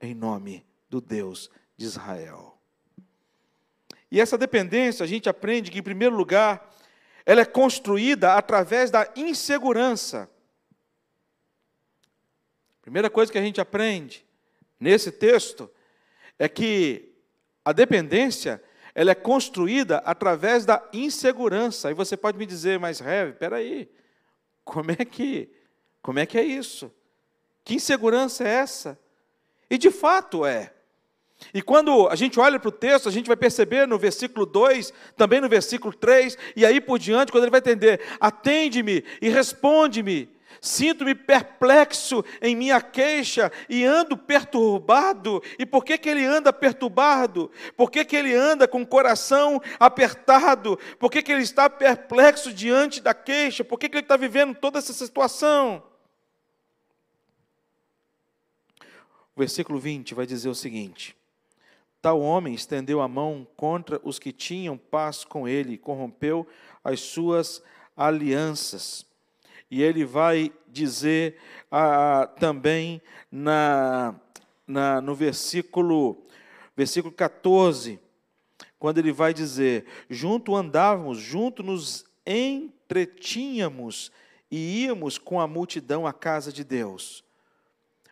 em 0.01 0.15
nome 0.15 0.65
do 0.89 1.01
Deus 1.01 1.51
de 1.75 1.86
Israel. 1.86 2.58
E 4.10 4.22
essa 4.22 4.38
dependência, 4.38 5.03
a 5.03 5.08
gente 5.08 5.27
aprende 5.27 5.70
que, 5.70 5.79
em 5.79 5.84
primeiro 5.84 6.15
lugar, 6.15 6.74
ela 7.25 7.41
é 7.41 7.46
construída 7.46 8.36
através 8.36 8.89
da 8.89 9.12
insegurança. 9.15 10.29
Primeira 12.82 13.10
coisa 13.10 13.32
que 13.32 13.38
a 13.38 13.41
gente 13.41 13.60
aprende 13.60 14.25
nesse 14.79 15.12
texto 15.12 15.70
é 16.38 16.48
que 16.48 17.13
a 17.65 17.74
dependência 17.74 18.63
ela 18.94 19.12
é 19.12 19.15
construída 19.15 19.98
através 19.98 20.65
da 20.65 20.88
insegurança. 20.94 21.91
E 21.91 21.94
você 21.94 22.15
pode 22.15 22.38
me 22.38 22.46
dizer, 22.46 22.79
mas 22.79 23.00
Rev, 23.00 23.34
peraí, 23.34 23.91
como 24.63 24.91
é 24.91 25.03
que, 25.03 25.51
como 26.01 26.20
é 26.20 26.25
que 26.25 26.38
é 26.38 26.44
isso? 26.44 26.94
Que 27.65 27.75
insegurança 27.75 28.45
é 28.45 28.48
essa? 28.48 29.00
E 29.69 29.77
de 29.77 29.91
fato 29.91 30.45
é. 30.45 30.72
E 31.53 31.62
quando 31.62 32.07
a 32.07 32.15
gente 32.15 32.39
olha 32.39 32.60
para 32.60 32.69
o 32.69 32.72
texto, 32.72 33.10
a 33.10 33.12
gente 33.12 33.27
vai 33.27 33.36
perceber 33.36 33.86
no 33.86 33.98
versículo 33.98 34.45
2, 34.45 34.93
também 35.17 35.41
no 35.41 35.50
versículo 35.50 35.93
3, 35.93 36.38
e 36.55 36.65
aí 36.65 36.79
por 36.79 36.98
diante, 36.98 37.31
quando 37.31 37.43
ele 37.43 37.51
vai 37.51 37.60
entender: 37.60 38.00
atende-me 38.22 39.03
e 39.22 39.27
responde-me, 39.27 40.34
Sinto-me 40.62 41.13
perplexo 41.13 42.24
em 42.41 42.55
minha 42.55 42.81
queixa 42.81 43.51
e 43.69 43.84
ando 43.84 44.17
perturbado. 44.17 45.43
E 45.60 45.65
por 45.65 45.84
que, 45.84 45.98
que 45.98 46.10
ele 46.10 46.25
anda 46.25 46.51
perturbado? 46.53 47.51
Por 47.75 47.91
que, 47.91 48.05
que 48.05 48.15
ele 48.15 48.34
anda 48.34 48.67
com 48.67 48.81
o 48.81 48.88
coração 48.88 49.62
apertado? 49.79 50.79
Por 50.98 51.12
que, 51.12 51.22
que 51.22 51.31
ele 51.31 51.43
está 51.43 51.69
perplexo 51.69 52.53
diante 52.53 53.01
da 53.01 53.13
queixa? 53.13 53.63
Por 53.63 53.77
que, 53.77 53.89
que 53.89 53.98
ele 53.98 54.05
está 54.05 54.17
vivendo 54.17 54.55
toda 54.55 54.79
essa 54.79 54.93
situação? 54.93 55.84
O 59.36 59.39
versículo 59.39 59.80
20 59.80 60.13
vai 60.13 60.25
dizer 60.25 60.50
o 60.50 60.56
seguinte: 60.56 61.15
Tal 62.01 62.22
homem 62.22 62.54
estendeu 62.54 63.01
a 63.01 63.08
mão 63.08 63.46
contra 63.58 64.00
os 64.04 64.18
que 64.18 64.32
tinham 64.32 64.77
paz 64.77 65.24
com 65.24 65.48
ele, 65.48 65.77
corrompeu 65.77 66.48
as 66.84 67.01
suas 67.01 67.62
alianças 67.96 69.06
e 69.75 69.84
ele 69.84 70.06
vai 70.06 70.54
dizer 70.70 71.36
ah, 71.70 72.30
também 72.39 73.01
na, 73.30 74.15
na, 74.65 75.01
no 75.01 75.13
versículo, 75.13 76.24
versículo 76.77 77.13
14, 77.13 78.00
quando 78.80 79.00
ele 79.00 79.12
vai 79.12 79.34
dizer: 79.34 79.86
Junto 80.10 80.56
andávamos, 80.56 81.18
junto 81.18 81.62
nos 81.62 82.06
entretínhamos 82.25 84.13
e 84.50 84.86
íamos 84.86 85.18
com 85.18 85.42
a 85.42 85.48
multidão 85.48 86.08
à 86.08 86.13
casa 86.13 86.54
de 86.54 86.63
Deus. 86.63 87.25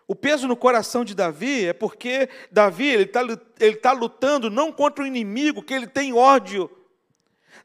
O 0.08 0.16
peso 0.16 0.48
no 0.48 0.56
coração 0.56 1.06
de 1.06 1.16
Davi 1.16 1.66
é 1.66 1.74
porque 1.74 2.30
Davi 2.52 2.88
ele 2.88 3.04
está 3.04 3.22
ele 3.60 3.76
tá 3.78 3.92
lutando 3.94 4.50
não 4.50 4.72
contra 4.72 5.04
o 5.04 5.08
inimigo 5.08 5.64
que 5.64 5.74
ele 5.74 5.88
tem 5.88 6.14
ódio. 6.14 6.70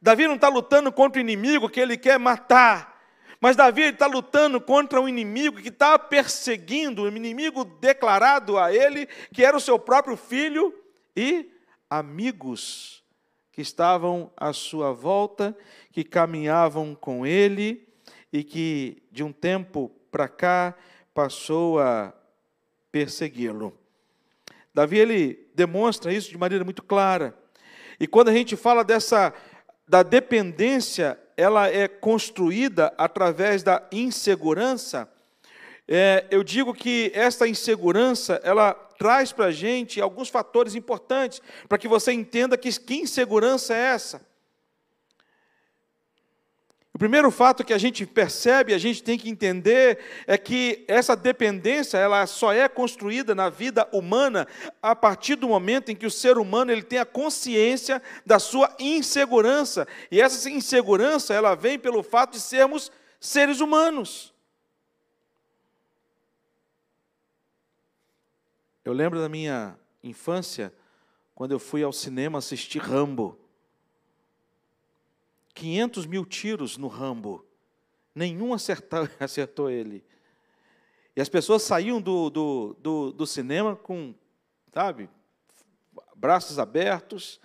Davi 0.01 0.27
não 0.27 0.37
está 0.37 0.49
lutando 0.49 0.93
contra 0.93 1.19
o 1.19 1.21
inimigo 1.21 1.69
que 1.69 1.81
ele 1.81 1.97
quer 1.97 2.19
matar. 2.19 2.97
Mas 3.41 3.57
Davi 3.57 3.83
está 3.83 4.07
lutando 4.07 4.61
contra 4.61 5.01
um 5.01 5.09
inimigo 5.09 5.61
que 5.61 5.69
está 5.69 5.99
perseguindo, 5.99 7.05
um 7.05 7.09
inimigo 7.09 7.65
declarado 7.65 8.59
a 8.59 8.75
ele, 8.75 9.07
que 9.33 9.45
era 9.45 9.57
o 9.57 9.61
seu 9.61 9.79
próprio 9.79 10.17
filho 10.17 10.75
e 11.17 11.49
amigos 11.89 13.03
que 13.53 13.63
estavam 13.63 14.31
à 14.37 14.53
sua 14.53 14.93
volta, 14.93 15.57
que 15.93 16.03
caminhavam 16.03 16.95
com 16.95 17.25
ele 17.25 17.89
e 18.33 18.43
que 18.43 19.03
de 19.11 19.23
um 19.23 19.33
tempo 19.33 19.91
para 20.11 20.29
cá 20.29 20.75
passou 21.15 21.81
a 21.81 22.13
persegui-lo. 22.91 23.77
Davi 24.75 24.99
ele 24.99 25.49
demonstra 25.55 26.13
isso 26.13 26.31
de 26.31 26.39
maneira 26.39 26.65
muito 26.65 26.83
clara. 26.83 27.37
E 27.99 28.07
quando 28.07 28.29
a 28.29 28.33
gente 28.33 28.57
fala 28.57 28.85
dessa 28.85 29.33
da 29.87 30.03
dependência 30.03 31.19
ela 31.37 31.69
é 31.69 31.87
construída 31.87 32.93
através 32.99 33.63
da 33.63 33.87
insegurança, 33.93 35.09
é, 35.87 36.27
eu 36.31 36.45
digo 36.45 36.75
que 36.75 37.11
esta 37.15 37.49
insegurança, 37.49 38.41
ela 38.43 38.75
traz 38.99 39.33
para 39.33 39.47
a 39.47 39.53
gente 39.53 40.01
alguns 40.01 40.29
fatores 40.29 40.75
importantes, 40.75 41.41
para 41.69 41.79
que 41.79 41.89
você 41.89 42.13
entenda 42.13 42.59
que, 42.59 42.71
que 42.81 42.97
insegurança 42.97 43.73
é 43.73 43.95
essa. 43.95 44.28
O 46.99 47.07
primeiro 47.09 47.31
fato 47.31 47.63
que 47.63 47.73
a 47.73 47.79
gente 47.79 48.05
percebe, 48.05 48.75
a 48.75 48.79
gente 48.79 49.05
tem 49.05 49.17
que 49.17 49.31
entender, 49.31 50.01
é 50.27 50.37
que 50.37 50.85
essa 50.89 51.15
dependência, 51.15 51.97
ela 51.97 52.27
só 52.27 52.53
é 52.53 52.69
construída 52.69 53.37
na 53.37 53.49
vida 53.49 53.89
humana 53.93 54.49
a 54.83 54.97
partir 54.97 55.37
do 55.37 55.47
momento 55.47 55.93
em 55.93 55.95
que 55.95 56.07
o 56.07 56.11
ser 56.11 56.39
humano 56.39 56.73
ele 56.73 56.83
tem 56.83 56.99
a 56.99 57.07
consciência 57.07 58.03
da 58.27 58.41
sua 58.41 58.75
insegurança. 58.81 59.87
E 60.11 60.21
essa 60.21 60.51
insegurança, 60.51 61.33
ela 61.33 61.55
vem 61.55 61.79
pelo 61.79 62.03
fato 62.03 62.33
de 62.33 62.41
sermos 62.41 62.91
seres 63.21 63.61
humanos. 63.61 64.35
Eu 68.85 68.93
lembro 68.93 69.21
da 69.21 69.29
minha 69.29 69.77
infância, 70.03 70.75
quando 71.33 71.53
eu 71.53 71.61
fui 71.61 71.85
ao 71.85 71.93
cinema 71.93 72.39
assistir 72.39 72.81
Rambo. 72.81 73.39
500 75.59 76.07
mil 76.07 76.25
tiros 76.25 76.77
no 76.77 76.87
Rambo, 76.87 77.45
nenhum 78.15 78.55
acertou, 78.55 79.09
acertou 79.19 79.69
ele. 79.69 80.05
E 81.17 81.21
as 81.21 81.29
pessoas 81.29 81.63
saíam 81.63 82.01
do, 82.01 82.31
do, 82.31 82.77
do, 82.81 83.13
do 83.13 83.27
cinema 83.27 83.75
com, 83.75 84.15
sabe, 84.73 85.11
braços 86.15 86.61
abertos, 86.61 87.41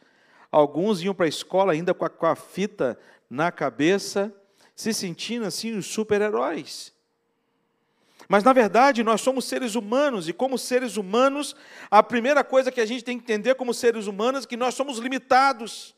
alguns 0.51 1.01
iam 1.01 1.15
para 1.15 1.25
a 1.25 1.29
escola 1.29 1.74
ainda 1.74 1.91
com 1.91 2.05
a, 2.05 2.10
com 2.10 2.27
a 2.27 2.36
fita 2.36 3.00
na 3.27 3.51
cabeça, 3.51 4.32
se 4.75 4.93
sentindo 4.93 5.46
assim 5.46 5.75
os 5.75 5.88
super-heróis. 5.88 6.93
Mas, 8.29 8.43
na 8.43 8.53
verdade, 8.53 9.03
nós 9.03 9.22
somos 9.22 9.46
seres 9.46 9.74
humanos, 9.74 10.29
e 10.29 10.34
como 10.34 10.58
seres 10.58 10.98
humanos, 10.98 11.55
a 11.89 12.03
primeira 12.03 12.43
coisa 12.43 12.72
que 12.72 12.79
a 12.79 12.86
gente 12.86 13.03
tem 13.03 13.17
que 13.17 13.24
entender 13.24 13.55
como 13.55 13.74
seres 13.74 14.05
humanos 14.05 14.46
é 14.46 14.48
que 14.48 14.55
nós 14.55 14.75
somos 14.75 15.00
limitados 15.00 15.96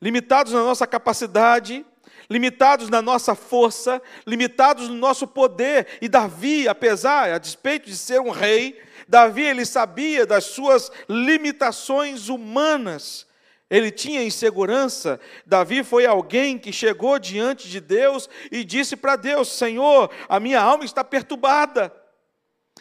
limitados 0.00 0.52
na 0.52 0.60
nossa 0.60 0.86
capacidade, 0.86 1.84
limitados 2.28 2.88
na 2.88 3.02
nossa 3.02 3.34
força, 3.34 4.00
limitados 4.26 4.88
no 4.88 4.94
nosso 4.94 5.26
poder. 5.26 5.86
E 6.00 6.08
Davi, 6.08 6.68
apesar, 6.68 7.32
a 7.32 7.38
despeito 7.38 7.88
de 7.88 7.96
ser 7.96 8.20
um 8.20 8.30
rei, 8.30 8.80
Davi 9.08 9.42
ele 9.42 9.66
sabia 9.66 10.24
das 10.24 10.44
suas 10.44 10.90
limitações 11.08 12.28
humanas. 12.28 13.26
Ele 13.68 13.90
tinha 13.90 14.24
insegurança. 14.24 15.20
Davi 15.46 15.84
foi 15.84 16.06
alguém 16.06 16.58
que 16.58 16.72
chegou 16.72 17.18
diante 17.18 17.68
de 17.68 17.80
Deus 17.80 18.28
e 18.50 18.64
disse 18.64 18.96
para 18.96 19.16
Deus: 19.16 19.48
Senhor, 19.48 20.10
a 20.28 20.40
minha 20.40 20.60
alma 20.60 20.84
está 20.84 21.04
perturbada. 21.04 21.92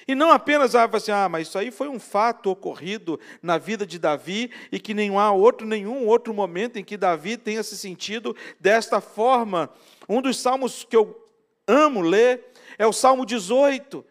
E 0.10 0.16
não 0.16 0.32
apenas 0.32 0.74
ah, 0.74 0.90
assim, 0.92 1.12
ah, 1.12 1.30
mas 1.30 1.48
isso 1.48 1.60
aí 1.60 1.70
foi 1.70 1.88
um 1.88 2.00
fato 2.00 2.50
ocorrido 2.50 3.20
na 3.44 3.60
vida 3.60 3.86
de 3.86 4.00
Davi 4.00 4.50
e 4.72 4.80
que 4.80 4.92
não 4.92 5.20
há 5.20 5.32
outro, 5.32 5.68
nenhum 5.68 6.08
outro 6.08 6.34
momento 6.34 6.80
em 6.80 6.84
que 6.84 6.98
Davi 6.98 7.38
tenha 7.38 7.62
se 7.62 7.78
sentido 7.78 8.36
desta 8.60 9.00
forma. 9.00 9.70
Um 10.10 10.20
dos 10.20 10.40
salmos 10.40 10.84
que 10.84 10.96
eu 10.96 11.16
amo 11.68 12.02
ler 12.02 12.44
é 12.76 12.88
o 12.88 12.92
Salmo 12.92 13.24
18. 13.24 14.04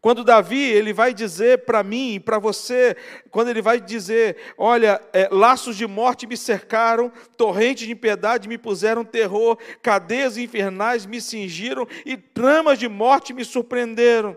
Quando 0.00 0.24
Davi 0.24 0.58
ele 0.58 0.90
vai 0.90 1.12
dizer 1.12 1.66
para 1.66 1.82
mim 1.82 2.14
e 2.14 2.20
para 2.20 2.38
você, 2.38 2.96
quando 3.30 3.48
ele 3.48 3.60
vai 3.60 3.78
dizer, 3.78 4.38
olha, 4.56 5.02
é, 5.12 5.28
laços 5.30 5.76
de 5.76 5.86
morte 5.86 6.26
me 6.26 6.34
cercaram, 6.34 7.12
torrentes 7.36 7.84
de 7.84 7.92
impiedade 7.92 8.48
me 8.48 8.56
puseram 8.56 9.04
terror, 9.04 9.58
cadeias 9.82 10.38
infernais 10.38 11.04
me 11.04 11.20
cingiram 11.20 11.86
e 12.06 12.16
tramas 12.16 12.78
de 12.78 12.88
morte 12.88 13.34
me 13.34 13.44
surpreenderam. 13.44 14.34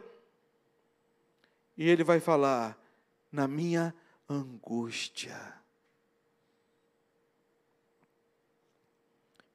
E 1.78 1.90
ele 1.90 2.04
vai 2.04 2.20
falar: 2.20 2.78
na 3.32 3.48
minha 3.48 3.94
angústia. 4.30 5.56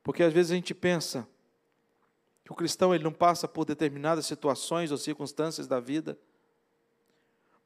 Porque 0.02 0.22
às 0.22 0.32
vezes 0.32 0.52
a 0.52 0.54
gente 0.54 0.74
pensa 0.74 1.26
que 2.44 2.52
o 2.52 2.54
cristão 2.54 2.94
ele 2.94 3.04
não 3.04 3.12
passa 3.12 3.46
por 3.46 3.64
determinadas 3.64 4.26
situações 4.26 4.90
ou 4.90 4.98
circunstâncias 4.98 5.66
da 5.66 5.78
vida, 5.78 6.18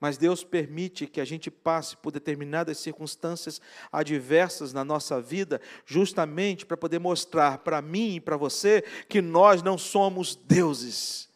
mas 0.00 0.18
Deus 0.18 0.44
permite 0.44 1.06
que 1.06 1.20
a 1.20 1.24
gente 1.24 1.50
passe 1.50 1.96
por 1.96 2.10
determinadas 2.10 2.76
circunstâncias 2.78 3.60
adversas 3.90 4.72
na 4.72 4.84
nossa 4.84 5.20
vida, 5.20 5.60
justamente 5.86 6.66
para 6.66 6.76
poder 6.76 6.98
mostrar 6.98 7.58
para 7.58 7.80
mim 7.80 8.16
e 8.16 8.20
para 8.20 8.36
você 8.36 8.82
que 9.08 9.22
nós 9.22 9.62
não 9.62 9.78
somos 9.78 10.36
deuses, 10.36 11.30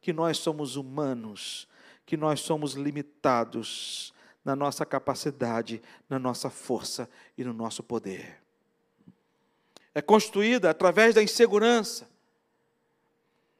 que 0.00 0.12
nós 0.12 0.38
somos 0.38 0.76
humanos, 0.76 1.68
que 2.10 2.16
nós 2.16 2.40
somos 2.40 2.72
limitados 2.72 4.12
na 4.44 4.56
nossa 4.56 4.84
capacidade, 4.84 5.80
na 6.08 6.18
nossa 6.18 6.50
força 6.50 7.08
e 7.38 7.44
no 7.44 7.52
nosso 7.52 7.84
poder. 7.84 8.42
É 9.94 10.02
construída 10.02 10.70
através 10.70 11.14
da 11.14 11.22
insegurança, 11.22 12.10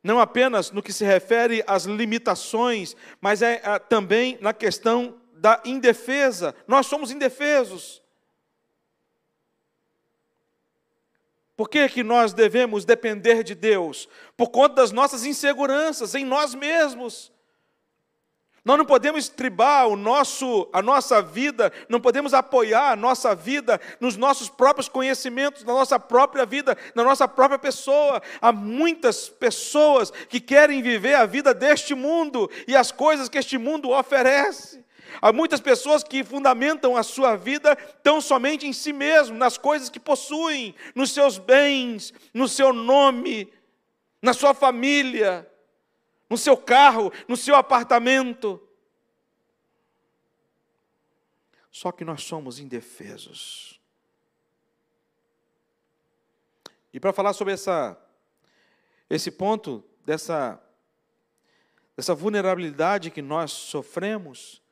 não 0.02 0.18
apenas 0.18 0.72
no 0.72 0.82
que 0.82 0.92
se 0.92 1.04
refere 1.04 1.62
às 1.64 1.84
limitações, 1.84 2.96
mas 3.20 3.40
é, 3.40 3.62
é 3.62 3.78
também 3.78 4.36
na 4.40 4.52
questão 4.52 5.20
da 5.34 5.62
indefesa. 5.64 6.52
Nós 6.66 6.88
somos 6.88 7.12
indefesos. 7.12 8.02
Por 11.56 11.68
que, 11.68 11.88
que 11.88 12.02
nós 12.02 12.32
devemos 12.32 12.84
depender 12.84 13.44
de 13.44 13.54
Deus? 13.54 14.08
Por 14.36 14.48
conta 14.48 14.74
das 14.74 14.90
nossas 14.90 15.24
inseguranças 15.24 16.16
em 16.16 16.24
nós 16.24 16.52
mesmos. 16.52 17.30
Nós 18.64 18.76
não 18.76 18.84
podemos 18.84 19.24
estribar 19.24 19.88
o 19.88 19.96
nosso, 19.96 20.68
a 20.72 20.82
nossa 20.82 21.22
vida, 21.22 21.72
não 21.88 21.98
podemos 21.98 22.34
apoiar 22.34 22.92
a 22.92 22.96
nossa 22.96 23.34
vida 23.34 23.80
nos 23.98 24.16
nossos 24.16 24.50
próprios 24.50 24.88
conhecimentos, 24.88 25.64
na 25.64 25.72
nossa 25.72 25.98
própria 25.98 26.44
vida, 26.44 26.76
na 26.94 27.02
nossa 27.02 27.26
própria 27.26 27.58
pessoa. 27.58 28.20
Há 28.40 28.52
muitas 28.52 29.30
pessoas 29.30 30.10
que 30.10 30.40
querem 30.40 30.82
viver 30.82 31.14
a 31.14 31.24
vida 31.24 31.54
deste 31.54 31.94
mundo 31.94 32.50
e 32.68 32.76
as 32.76 32.92
coisas 32.92 33.30
que 33.30 33.38
este 33.38 33.56
mundo 33.56 33.90
oferece. 33.90 34.84
Há 35.22 35.32
muitas 35.32 35.60
pessoas 35.60 36.04
que 36.04 36.22
fundamentam 36.22 36.96
a 36.96 37.02
sua 37.02 37.36
vida 37.36 37.74
tão 38.02 38.20
somente 38.20 38.66
em 38.66 38.72
si 38.72 38.92
mesmo, 38.92 39.36
nas 39.36 39.56
coisas 39.56 39.88
que 39.88 39.98
possuem, 39.98 40.74
nos 40.94 41.12
seus 41.12 41.38
bens, 41.38 42.12
no 42.32 42.46
seu 42.46 42.72
nome, 42.72 43.50
na 44.22 44.34
sua 44.34 44.52
família 44.52 45.49
no 46.30 46.38
seu 46.38 46.56
carro, 46.56 47.12
no 47.26 47.36
seu 47.36 47.56
apartamento. 47.56 48.62
Só 51.72 51.90
que 51.90 52.04
nós 52.04 52.22
somos 52.22 52.60
indefesos. 52.60 53.80
E 56.92 57.00
para 57.00 57.12
falar 57.12 57.32
sobre 57.32 57.52
essa, 57.54 58.00
esse 59.08 59.30
ponto, 59.30 59.84
dessa, 60.04 60.60
dessa 61.96 62.14
vulnerabilidade 62.14 63.10
que 63.10 63.22
nós 63.22 63.50
sofremos, 63.50 64.62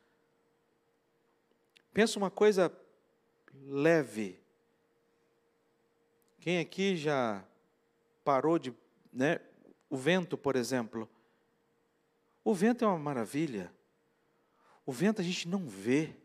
pensa 1.93 2.17
uma 2.17 2.31
coisa 2.31 2.71
leve. 3.65 4.41
Quem 6.39 6.59
aqui 6.59 6.95
já 6.95 7.43
parou 8.23 8.57
de. 8.57 8.73
Né, 9.11 9.41
o 9.89 9.97
vento, 9.97 10.37
por 10.37 10.55
exemplo. 10.55 11.09
O 12.43 12.53
vento 12.53 12.83
é 12.83 12.87
uma 12.87 12.97
maravilha. 12.97 13.71
O 14.85 14.91
vento 14.91 15.21
a 15.21 15.23
gente 15.23 15.47
não 15.47 15.67
vê. 15.67 16.15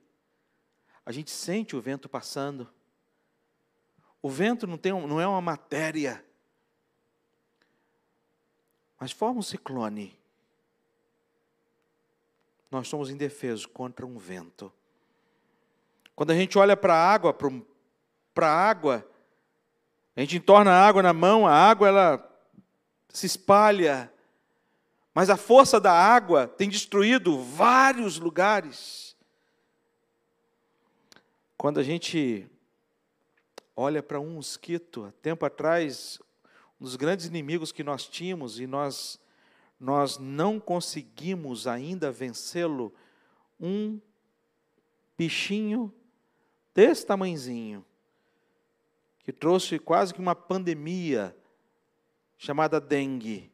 A 1.04 1.12
gente 1.12 1.30
sente 1.30 1.76
o 1.76 1.80
vento 1.80 2.09
passando. 2.09 2.68
O 4.23 4.30
vento 4.30 4.66
não, 4.66 4.78
tem, 4.78 4.92
não 4.92 5.21
é 5.21 5.26
uma 5.26 5.40
matéria. 5.40 6.25
Mas 8.99 9.12
forma 9.12 9.40
um 9.40 9.42
ciclone. 9.42 10.18
Nós 12.71 12.88
somos 12.88 13.11
indefesos 13.11 13.66
contra 13.66 14.06
um 14.06 14.16
vento. 14.16 14.73
Quando 16.16 16.30
a 16.30 16.35
gente 16.35 16.56
olha 16.59 16.76
para 16.76 16.94
a 16.94 17.12
água, 17.12 17.37
para 18.33 18.48
a 18.48 18.68
água, 18.68 19.07
a 20.16 20.20
gente 20.20 20.37
entorna 20.37 20.70
a 20.70 20.87
água 20.87 21.03
na 21.03 21.12
mão, 21.12 21.46
a 21.46 21.53
água 21.53 21.88
ela 21.88 22.40
se 23.09 23.27
espalha, 23.27 24.12
mas 25.14 25.31
a 25.31 25.37
força 25.37 25.81
da 25.81 25.92
água 25.92 26.48
tem 26.48 26.68
destruído 26.68 27.40
vários 27.40 28.18
lugares. 28.18 29.16
Quando 31.57 31.79
a 31.79 31.85
gente 31.85 32.50
olha 33.77 34.03
para 34.03 34.18
um 34.18 34.35
mosquito, 34.35 35.05
há 35.05 35.12
tempo 35.22 35.46
atrás, 35.46 36.18
um 36.81 36.85
dos 36.85 36.96
grandes 36.96 37.27
inimigos 37.27 37.70
que 37.70 37.85
nós 37.85 38.07
tínhamos 38.07 38.59
e 38.59 38.66
nós 38.66 39.20
nós 39.79 40.18
não 40.18 40.59
conseguimos 40.59 41.66
ainda 41.66 42.11
vencê-lo, 42.11 42.94
um 43.61 44.00
bichinho 45.18 45.92
desse 46.74 47.05
tamanzinho, 47.05 47.85
que 49.18 49.33
trouxe 49.33 49.79
quase 49.79 50.14
que 50.14 50.20
uma 50.20 50.35
pandemia 50.35 51.37
chamada 52.38 52.81
dengue 52.81 53.54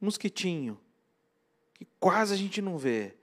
mosquitinho, 0.00 0.80
que 1.74 1.86
quase 1.98 2.34
a 2.34 2.36
gente 2.36 2.60
não 2.60 2.76
vê. 2.78 3.14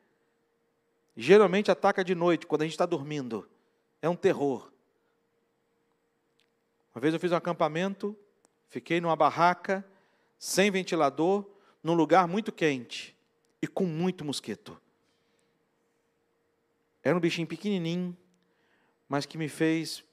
Geralmente 1.16 1.70
ataca 1.70 2.04
de 2.04 2.16
noite, 2.16 2.48
quando 2.48 2.62
a 2.62 2.66
gente 2.66 2.74
está 2.74 2.86
dormindo. 2.86 3.48
É 4.02 4.10
um 4.10 4.16
terror. 4.16 4.72
Uma 6.94 7.02
vez 7.02 7.14
eu 7.14 7.20
fiz 7.20 7.32
um 7.32 7.36
acampamento, 7.36 8.18
fiquei 8.70 9.00
numa 9.00 9.16
barraca, 9.16 9.86
sem 10.38 10.70
ventilador, 10.70 11.46
num 11.82 11.94
lugar 11.94 12.28
muito 12.28 12.52
quente 12.52 13.16
e 13.62 13.68
com 13.68 13.86
muito 13.86 14.26
mosquito. 14.26 14.80
Era 17.04 17.18
um 17.18 17.20
bichinho 17.20 17.48
pequenininho, 17.48 18.16
mas 19.08 19.26
que 19.26 19.38
me 19.38 19.50
fez 19.50 20.04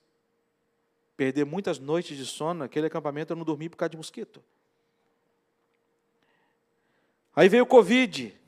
perder 1.17 1.45
muitas 1.45 1.79
noites 1.79 2.17
de 2.17 2.27
sono. 2.27 2.61
Naquele 2.61 2.87
acampamento 2.87 3.33
eu 3.33 3.37
não 3.37 3.45
dormi 3.45 3.69
por 3.69 3.77
causa 3.77 3.91
de 3.91 3.97
mosquito. 3.97 4.43
Aí 7.41 7.49
veio 7.49 7.63
o 7.63 7.67
Covid, 7.67 8.39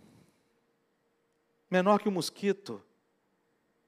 menor 1.70 1.98
que 1.98 2.10
o 2.10 2.12
mosquito, 2.12 2.82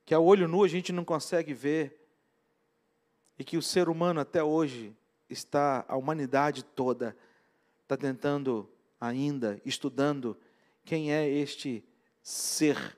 que 0.03 0.15
a 0.15 0.19
olho 0.19 0.49
nu 0.49 0.65
a 0.65 0.67
gente 0.67 0.95
não 0.95 1.05
consegue 1.05 1.53
ver, 1.53 2.09
e 3.39 3.45
que 3.45 3.59
o 3.59 3.63
ser 3.63 3.91
humano 3.91 4.19
até 4.19 4.43
hoje 4.43 4.97
está, 5.29 5.85
a 5.87 5.95
humanidade 5.95 6.65
toda, 6.65 7.15
está 7.83 7.99
tentando 7.99 8.67
ainda, 8.99 9.61
estudando 9.63 10.39
quem 10.87 11.13
é 11.13 11.29
este 11.29 11.85
ser, 12.23 12.97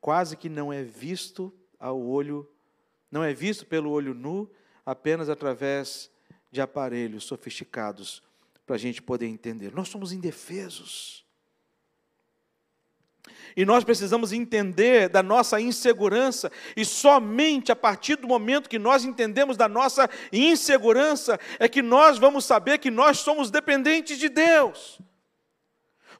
quase 0.00 0.36
que 0.36 0.48
não 0.48 0.72
é 0.72 0.82
visto 0.82 1.54
ao 1.78 2.04
olho, 2.04 2.50
não 3.08 3.22
é 3.22 3.32
visto 3.32 3.64
pelo 3.64 3.92
olho 3.92 4.12
nu, 4.12 4.50
apenas 4.84 5.28
através 5.28 6.10
de 6.50 6.60
aparelhos 6.60 7.22
sofisticados 7.22 8.24
para 8.66 8.76
a 8.76 8.78
gente 8.78 9.02
poder 9.02 9.26
entender. 9.26 9.72
Nós 9.74 9.88
somos 9.88 10.12
indefesos. 10.12 11.22
E 13.56 13.64
nós 13.64 13.84
precisamos 13.84 14.32
entender 14.32 15.08
da 15.08 15.22
nossa 15.22 15.60
insegurança, 15.60 16.50
e 16.76 16.84
somente 16.84 17.70
a 17.70 17.76
partir 17.76 18.16
do 18.16 18.26
momento 18.26 18.68
que 18.68 18.78
nós 18.78 19.04
entendemos 19.04 19.56
da 19.56 19.68
nossa 19.68 20.08
insegurança, 20.32 21.38
é 21.58 21.68
que 21.68 21.82
nós 21.82 22.18
vamos 22.18 22.44
saber 22.44 22.78
que 22.78 22.90
nós 22.90 23.18
somos 23.18 23.50
dependentes 23.50 24.18
de 24.18 24.28
Deus. 24.28 24.98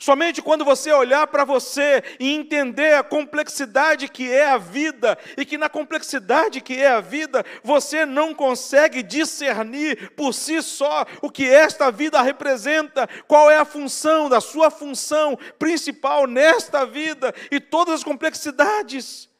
Somente 0.03 0.43
quando 0.43 0.65
você 0.65 0.91
olhar 0.93 1.29
para 1.29 1.45
você 1.45 2.03
e 2.19 2.35
entender 2.35 2.95
a 2.95 3.05
complexidade 3.05 4.09
que 4.09 4.29
é 4.29 4.49
a 4.49 4.59
vida, 4.59 5.17
e 5.37 5.45
que 5.45 5.57
na 5.57 5.69
complexidade 5.69 6.61
que 6.61 6.75
é 6.75 6.89
a 6.89 7.01
vida, 7.01 7.47
você 7.63 8.05
não 8.05 8.35
consegue 8.35 9.01
discernir 9.01 10.11
por 10.17 10.35
si 10.35 10.61
só 10.61 11.07
o 11.23 11.31
que 11.31 11.49
esta 11.49 11.89
vida 11.93 12.21
representa, 12.21 13.09
qual 13.29 13.49
é 13.49 13.59
a 13.59 13.65
função 13.65 14.29
da 14.29 14.41
sua 14.41 14.73
função 14.73 15.39
principal 15.57 16.27
nesta 16.27 16.85
vida 16.85 17.33
e 17.49 17.61
todas 17.61 17.95
as 17.95 18.03
complexidades. 18.03 19.31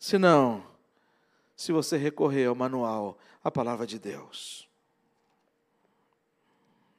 Senão, 0.00 0.66
se 1.54 1.70
você 1.70 1.96
recorrer 1.96 2.46
ao 2.46 2.56
manual, 2.56 3.16
à 3.44 3.52
palavra 3.52 3.86
de 3.86 4.00
Deus. 4.00 4.68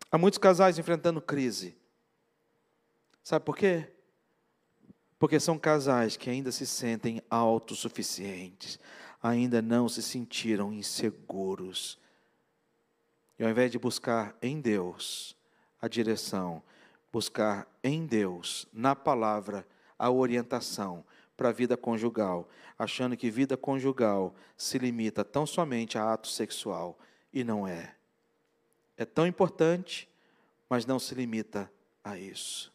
Há 0.10 0.18
muitos 0.18 0.38
casais 0.38 0.80
enfrentando 0.80 1.22
crise 1.22 1.81
Sabe 3.24 3.46
por 3.46 3.56
quê? 3.56 3.88
Porque 5.20 5.40
são 5.40 5.58
casais 5.58 6.18
que 6.18 6.30
ainda 6.30 6.52
se 6.52 6.66
sentem 6.66 7.22
autossuficientes, 7.30 8.80
ainda 9.22 9.62
não 9.62 9.88
se 9.88 10.02
sentiram 10.02 10.74
inseguros. 10.74 12.00
E 13.38 13.44
ao 13.44 13.50
invés 13.50 13.72
de 13.72 13.78
buscar 13.78 14.36
em 14.42 14.60
Deus 14.60 15.38
a 15.80 15.88
direção, 15.88 16.64
buscar 17.12 17.68
em 17.84 18.06
Deus, 18.06 18.68
na 18.74 18.96
palavra, 18.96 19.68
a 19.98 20.10
orientação 20.10 21.06
para 21.38 21.50
a 21.50 21.54
vida 21.54 21.78
conjugal, 21.78 22.50
achando 22.78 23.16
que 23.16 23.30
vida 23.30 23.56
conjugal 23.56 24.34
se 24.58 24.80
limita 24.80 25.24
tão 25.24 25.46
somente 25.46 25.98
a 25.98 26.14
ato 26.14 26.28
sexual, 26.28 26.98
e 27.32 27.44
não 27.44 27.68
é. 27.68 27.96
É 28.98 29.06
tão 29.06 29.26
importante, 29.28 30.10
mas 30.68 30.86
não 30.86 30.98
se 31.00 31.14
limita 31.14 31.72
a 32.04 32.18
isso 32.18 32.72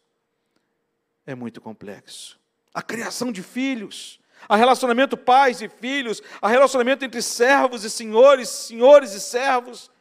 é 1.27 1.35
muito 1.35 1.59
complexo. 1.59 2.39
A 2.73 2.81
criação 2.81 3.31
de 3.31 3.43
filhos, 3.43 4.19
a 4.47 4.55
relacionamento 4.55 5.17
pais 5.17 5.61
e 5.61 5.67
filhos, 5.67 6.23
a 6.41 6.47
relacionamento 6.47 7.03
entre 7.03 7.21
servos 7.21 7.83
e 7.83 7.89
senhores, 7.89 8.47
senhores 8.47 9.11
e 9.11 9.19
servos. 9.19 9.91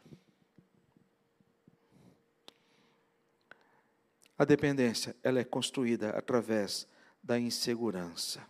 A 4.39 4.45
dependência, 4.45 5.17
ela 5.23 5.41
é 5.41 5.45
construída 5.45 6.11
através 6.11 6.87
da 7.23 7.39
insegurança. 7.39 8.47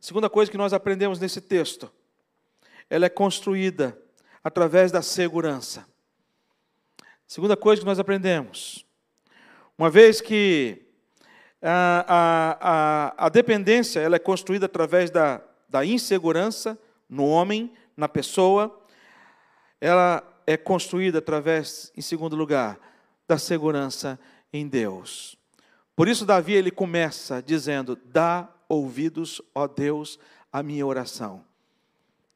Segunda 0.00 0.28
coisa 0.28 0.50
que 0.50 0.58
nós 0.58 0.72
aprendemos 0.72 1.20
nesse 1.20 1.40
texto, 1.40 1.92
ela 2.90 3.06
é 3.06 3.10
construída 3.10 3.96
através 4.42 4.90
da 4.90 5.00
segurança. 5.00 5.86
Segunda 7.26 7.56
coisa 7.56 7.80
que 7.80 7.86
nós 7.86 7.98
aprendemos, 7.98 8.84
uma 9.78 9.90
vez 9.90 10.20
que 10.20 10.83
a, 11.66 13.14
a, 13.16 13.26
a, 13.26 13.28
dependência 13.30 14.00
ela 14.00 14.16
é 14.16 14.18
construída 14.18 14.66
através 14.66 15.10
da, 15.10 15.40
da 15.68 15.84
insegurança 15.84 16.78
no 17.08 17.26
homem, 17.26 17.72
na 17.96 18.06
pessoa, 18.06 18.80
ela 19.80 20.22
é 20.46 20.56
construída 20.56 21.18
através, 21.18 21.90
em 21.96 22.02
segundo 22.02 22.36
lugar, 22.36 22.78
da 23.26 23.38
segurança 23.38 24.20
em 24.52 24.68
Deus. 24.68 25.36
Por 25.96 26.06
isso 26.06 26.26
Davi 26.26 26.52
ele 26.52 26.70
começa 26.70 27.42
dizendo: 27.42 27.98
"Dá 28.04 28.48
ouvidos, 28.68 29.40
ó 29.54 29.66
Deus, 29.66 30.18
à 30.52 30.62
minha 30.62 30.86
oração. 30.86 31.44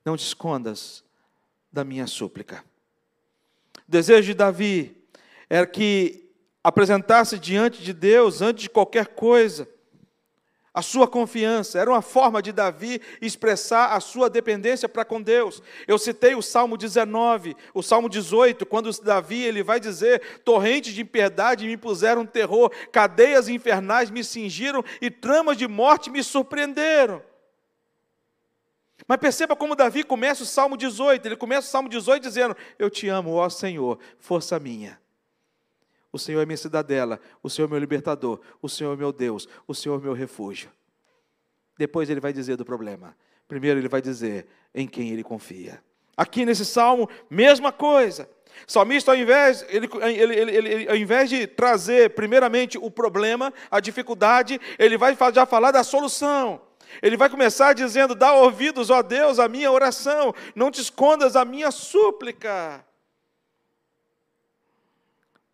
Não 0.04 0.16
te 0.16 0.24
escondas 0.24 1.04
da 1.70 1.84
minha 1.84 2.06
súplica." 2.06 2.64
O 3.86 3.90
desejo 3.90 4.28
de 4.28 4.34
Davi 4.34 4.96
era 5.50 5.66
que 5.66 6.27
apresentasse 6.62 7.38
diante 7.38 7.82
de 7.82 7.92
Deus, 7.92 8.42
antes 8.42 8.64
de 8.64 8.70
qualquer 8.70 9.08
coisa, 9.08 9.68
a 10.78 10.82
sua 10.82 11.08
confiança. 11.08 11.78
Era 11.78 11.90
uma 11.90 12.02
forma 12.02 12.40
de 12.40 12.52
Davi 12.52 13.00
expressar 13.20 13.96
a 13.96 14.00
sua 14.00 14.30
dependência 14.30 14.88
para 14.88 15.04
com 15.04 15.20
Deus. 15.20 15.60
Eu 15.88 15.98
citei 15.98 16.34
o 16.36 16.42
Salmo 16.42 16.76
19, 16.76 17.56
o 17.74 17.82
Salmo 17.82 18.08
18, 18.08 18.64
quando 18.64 18.90
Davi 19.02 19.42
ele 19.42 19.62
vai 19.62 19.80
dizer: 19.80 20.40
"Torrentes 20.44 20.94
de 20.94 21.02
impiedade 21.02 21.66
me 21.66 21.76
puseram 21.76 22.24
terror, 22.24 22.70
cadeias 22.92 23.48
infernais 23.48 24.10
me 24.10 24.22
cingiram 24.22 24.84
e 25.00 25.10
tramas 25.10 25.56
de 25.56 25.66
morte 25.66 26.10
me 26.10 26.22
surpreenderam." 26.22 27.22
Mas 29.06 29.18
perceba 29.18 29.56
como 29.56 29.74
Davi 29.74 30.04
começa 30.04 30.42
o 30.42 30.46
Salmo 30.46 30.76
18. 30.76 31.26
Ele 31.26 31.36
começa 31.36 31.66
o 31.66 31.70
Salmo 31.70 31.88
18 31.88 32.22
dizendo: 32.22 32.56
Eu 32.78 32.90
te 32.90 33.08
amo, 33.08 33.34
ó 33.34 33.48
Senhor, 33.48 33.98
força 34.18 34.60
minha. 34.60 35.00
O 36.12 36.18
Senhor 36.18 36.40
é 36.40 36.46
minha 36.46 36.56
cidadela, 36.56 37.20
o 37.42 37.50
Senhor 37.50 37.68
é 37.68 37.70
meu 37.70 37.78
libertador, 37.78 38.40
o 38.62 38.68
Senhor 38.68 38.92
é 38.92 38.96
meu 38.96 39.12
Deus, 39.12 39.48
o 39.66 39.74
Senhor 39.74 40.00
é 40.00 40.02
meu 40.02 40.14
refúgio. 40.14 40.70
Depois 41.78 42.08
ele 42.08 42.20
vai 42.20 42.32
dizer 42.32 42.56
do 42.56 42.64
problema. 42.64 43.16
Primeiro 43.46 43.78
ele 43.78 43.88
vai 43.88 44.00
dizer 44.00 44.46
em 44.74 44.86
quem 44.86 45.10
ele 45.10 45.22
confia. 45.22 45.82
Aqui 46.16 46.44
nesse 46.44 46.64
salmo, 46.64 47.08
mesma 47.30 47.70
coisa. 47.70 48.28
O 48.66 48.72
salmista, 48.72 49.12
ao 49.12 49.16
invés, 49.16 49.64
ele, 49.68 49.88
ele, 50.02 50.34
ele, 50.34 50.56
ele, 50.56 50.88
ao 50.88 50.96
invés 50.96 51.30
de 51.30 51.46
trazer 51.46 52.10
primeiramente 52.10 52.76
o 52.76 52.90
problema, 52.90 53.52
a 53.70 53.78
dificuldade, 53.78 54.60
ele 54.78 54.98
vai 54.98 55.16
já 55.32 55.46
falar 55.46 55.70
da 55.70 55.84
solução. 55.84 56.60
Ele 57.00 57.16
vai 57.16 57.28
começar 57.28 57.72
dizendo: 57.72 58.14
Dá 58.14 58.32
ouvidos, 58.34 58.90
ó 58.90 59.02
Deus, 59.02 59.38
à 59.38 59.48
minha 59.48 59.70
oração, 59.70 60.34
não 60.54 60.70
te 60.70 60.80
escondas 60.80 61.36
a 61.36 61.44
minha 61.44 61.70
súplica. 61.70 62.84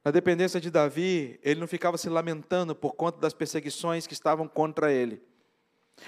Na 0.05 0.11
dependência 0.11 0.61
de 0.61 0.71
Davi, 0.71 1.41
ele 1.43 1.59
não 1.59 1.67
ficava 1.67 1.97
se 1.97 2.11
lamentando 2.11 2.75
por 2.75 2.93
conta 2.93 3.19
das 3.19 3.33
perseguições 3.33 4.07
que 4.07 4.13
estavam 4.13 4.47
contra 4.47 4.93
ele. 4.93 5.23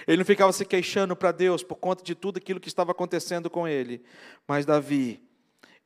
Ele 0.06 0.18
não 0.18 0.24
ficava 0.24 0.52
se 0.52 0.66
queixando 0.66 1.16
para 1.16 1.32
Deus 1.32 1.62
por 1.62 1.76
conta 1.76 2.04
de 2.04 2.14
tudo 2.14 2.37
aquilo 2.37 2.61
que 2.61 2.68
estava 2.68 2.90
acontecendo 2.90 3.48
com 3.48 3.66
ele. 3.66 4.02
Mas 4.46 4.66
Davi, 4.66 5.22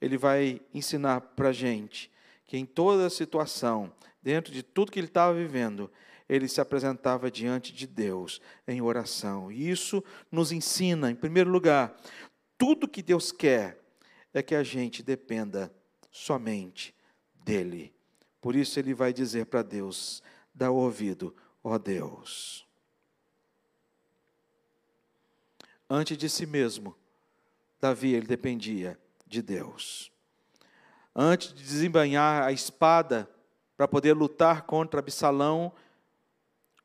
ele 0.00 0.18
vai 0.18 0.60
ensinar 0.74 1.20
para 1.20 1.50
a 1.50 1.52
gente 1.52 2.10
que 2.46 2.56
em 2.56 2.66
toda 2.66 3.08
situação, 3.08 3.92
dentro 4.20 4.52
de 4.52 4.62
tudo 4.62 4.90
que 4.90 4.98
ele 4.98 5.06
estava 5.06 5.32
vivendo, 5.32 5.88
ele 6.28 6.48
se 6.48 6.60
apresentava 6.60 7.30
diante 7.30 7.72
de 7.72 7.86
Deus 7.86 8.40
em 8.66 8.80
oração. 8.80 9.52
E 9.52 9.70
isso 9.70 10.02
nos 10.32 10.50
ensina, 10.50 11.12
em 11.12 11.14
primeiro 11.14 11.50
lugar, 11.50 11.94
tudo 12.58 12.88
que 12.88 13.02
Deus 13.02 13.30
quer 13.30 13.78
é 14.34 14.42
que 14.42 14.54
a 14.54 14.64
gente 14.64 15.02
dependa 15.02 15.72
somente 16.10 16.92
dEle. 17.44 17.99
Por 18.40 18.56
isso 18.56 18.78
ele 18.78 18.94
vai 18.94 19.12
dizer 19.12 19.46
para 19.46 19.62
Deus: 19.62 20.22
dá 20.54 20.70
ouvido, 20.70 21.34
ó 21.62 21.76
Deus. 21.78 22.66
Antes 25.88 26.16
de 26.16 26.28
si 26.28 26.46
mesmo, 26.46 26.94
Davi 27.80 28.14
ele 28.14 28.26
dependia 28.26 28.98
de 29.26 29.42
Deus. 29.42 30.10
Antes 31.14 31.52
de 31.52 31.62
desembanhar 31.62 32.44
a 32.44 32.52
espada 32.52 33.28
para 33.76 33.88
poder 33.88 34.12
lutar 34.12 34.62
contra 34.62 35.00
Absalão, 35.00 35.72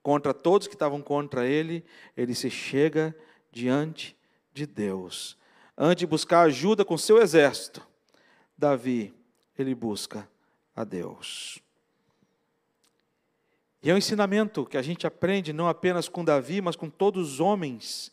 contra 0.01 0.33
todos 0.33 0.67
que 0.67 0.73
estavam 0.73 1.01
contra 1.01 1.45
ele, 1.45 1.85
ele 2.17 2.33
se 2.33 2.49
chega 2.49 3.15
diante 3.51 4.17
de 4.53 4.65
Deus. 4.65 5.37
Antes 5.77 5.99
de 5.99 6.07
buscar 6.07 6.41
ajuda 6.41 6.83
com 6.83 6.97
seu 6.97 7.21
exército, 7.21 7.85
Davi, 8.57 9.13
ele 9.57 9.75
busca 9.75 10.27
a 10.75 10.83
Deus. 10.83 11.59
E 13.81 13.89
é 13.89 13.93
um 13.93 13.97
ensinamento 13.97 14.65
que 14.65 14.77
a 14.77 14.81
gente 14.81 15.05
aprende 15.05 15.53
não 15.53 15.67
apenas 15.67 16.09
com 16.09 16.25
Davi, 16.25 16.59
mas 16.59 16.75
com 16.75 16.89
todos 16.89 17.33
os 17.33 17.39
homens 17.39 18.11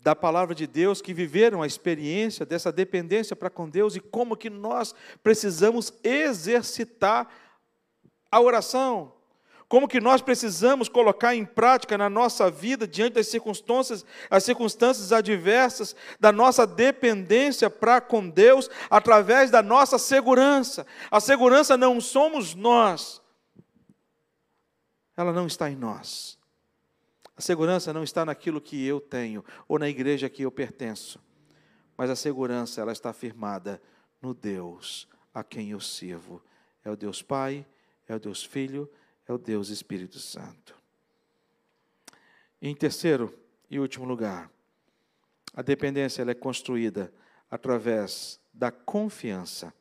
da 0.00 0.16
palavra 0.16 0.54
de 0.54 0.66
Deus 0.66 1.00
que 1.00 1.14
viveram 1.14 1.62
a 1.62 1.66
experiência 1.66 2.44
dessa 2.44 2.72
dependência 2.72 3.36
para 3.36 3.50
com 3.50 3.68
Deus 3.68 3.94
e 3.94 4.00
como 4.00 4.36
que 4.36 4.50
nós 4.50 4.94
precisamos 5.22 5.92
exercitar 6.02 7.28
a 8.30 8.40
oração, 8.40 9.12
como 9.72 9.88
que 9.88 10.02
nós 10.02 10.20
precisamos 10.20 10.86
colocar 10.86 11.34
em 11.34 11.46
prática 11.46 11.96
na 11.96 12.10
nossa 12.10 12.50
vida, 12.50 12.86
diante 12.86 13.14
das 13.14 13.28
circunstâncias, 13.28 14.04
as 14.28 14.44
circunstâncias 14.44 15.12
adversas, 15.12 15.96
da 16.20 16.30
nossa 16.30 16.66
dependência 16.66 17.70
para 17.70 17.98
com 17.98 18.28
Deus, 18.28 18.68
através 18.90 19.50
da 19.50 19.62
nossa 19.62 19.98
segurança. 19.98 20.86
A 21.10 21.20
segurança 21.20 21.74
não 21.74 22.02
somos 22.02 22.54
nós, 22.54 23.22
ela 25.16 25.32
não 25.32 25.46
está 25.46 25.70
em 25.70 25.74
nós. 25.74 26.38
A 27.34 27.40
segurança 27.40 27.94
não 27.94 28.04
está 28.04 28.26
naquilo 28.26 28.60
que 28.60 28.86
eu 28.86 29.00
tenho, 29.00 29.42
ou 29.66 29.78
na 29.78 29.88
igreja 29.88 30.28
que 30.28 30.42
eu 30.42 30.52
pertenço, 30.52 31.18
mas 31.96 32.10
a 32.10 32.14
segurança, 32.14 32.82
ela 32.82 32.92
está 32.92 33.10
firmada 33.14 33.80
no 34.20 34.34
Deus 34.34 35.08
a 35.32 35.42
quem 35.42 35.70
eu 35.70 35.80
sirvo. 35.80 36.42
É 36.84 36.90
o 36.90 36.96
Deus 36.96 37.22
Pai, 37.22 37.64
é 38.06 38.14
o 38.14 38.20
Deus 38.20 38.44
Filho, 38.44 38.86
é 39.26 39.32
o 39.32 39.38
Deus 39.38 39.68
Espírito 39.68 40.18
Santo. 40.18 40.74
Em 42.60 42.74
terceiro 42.74 43.36
e 43.70 43.78
último 43.78 44.04
lugar, 44.04 44.50
a 45.54 45.62
dependência 45.62 46.22
é 46.22 46.34
construída 46.34 47.12
através 47.50 48.40
da 48.52 48.70
confiança. 48.70 49.72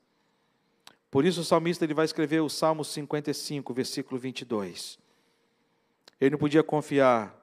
Por 1.10 1.26
isso 1.26 1.42
o 1.42 1.44
salmista 1.44 1.86
ele 1.86 1.94
vai 1.94 2.06
escrever 2.06 2.42
o 2.42 2.50
Salmo 2.50 2.84
55, 2.84 3.74
versículo 3.74 4.20
22. 4.20 4.98
Ele 6.20 6.32
não 6.32 6.38
podia 6.38 6.64
confiar, 6.64 7.36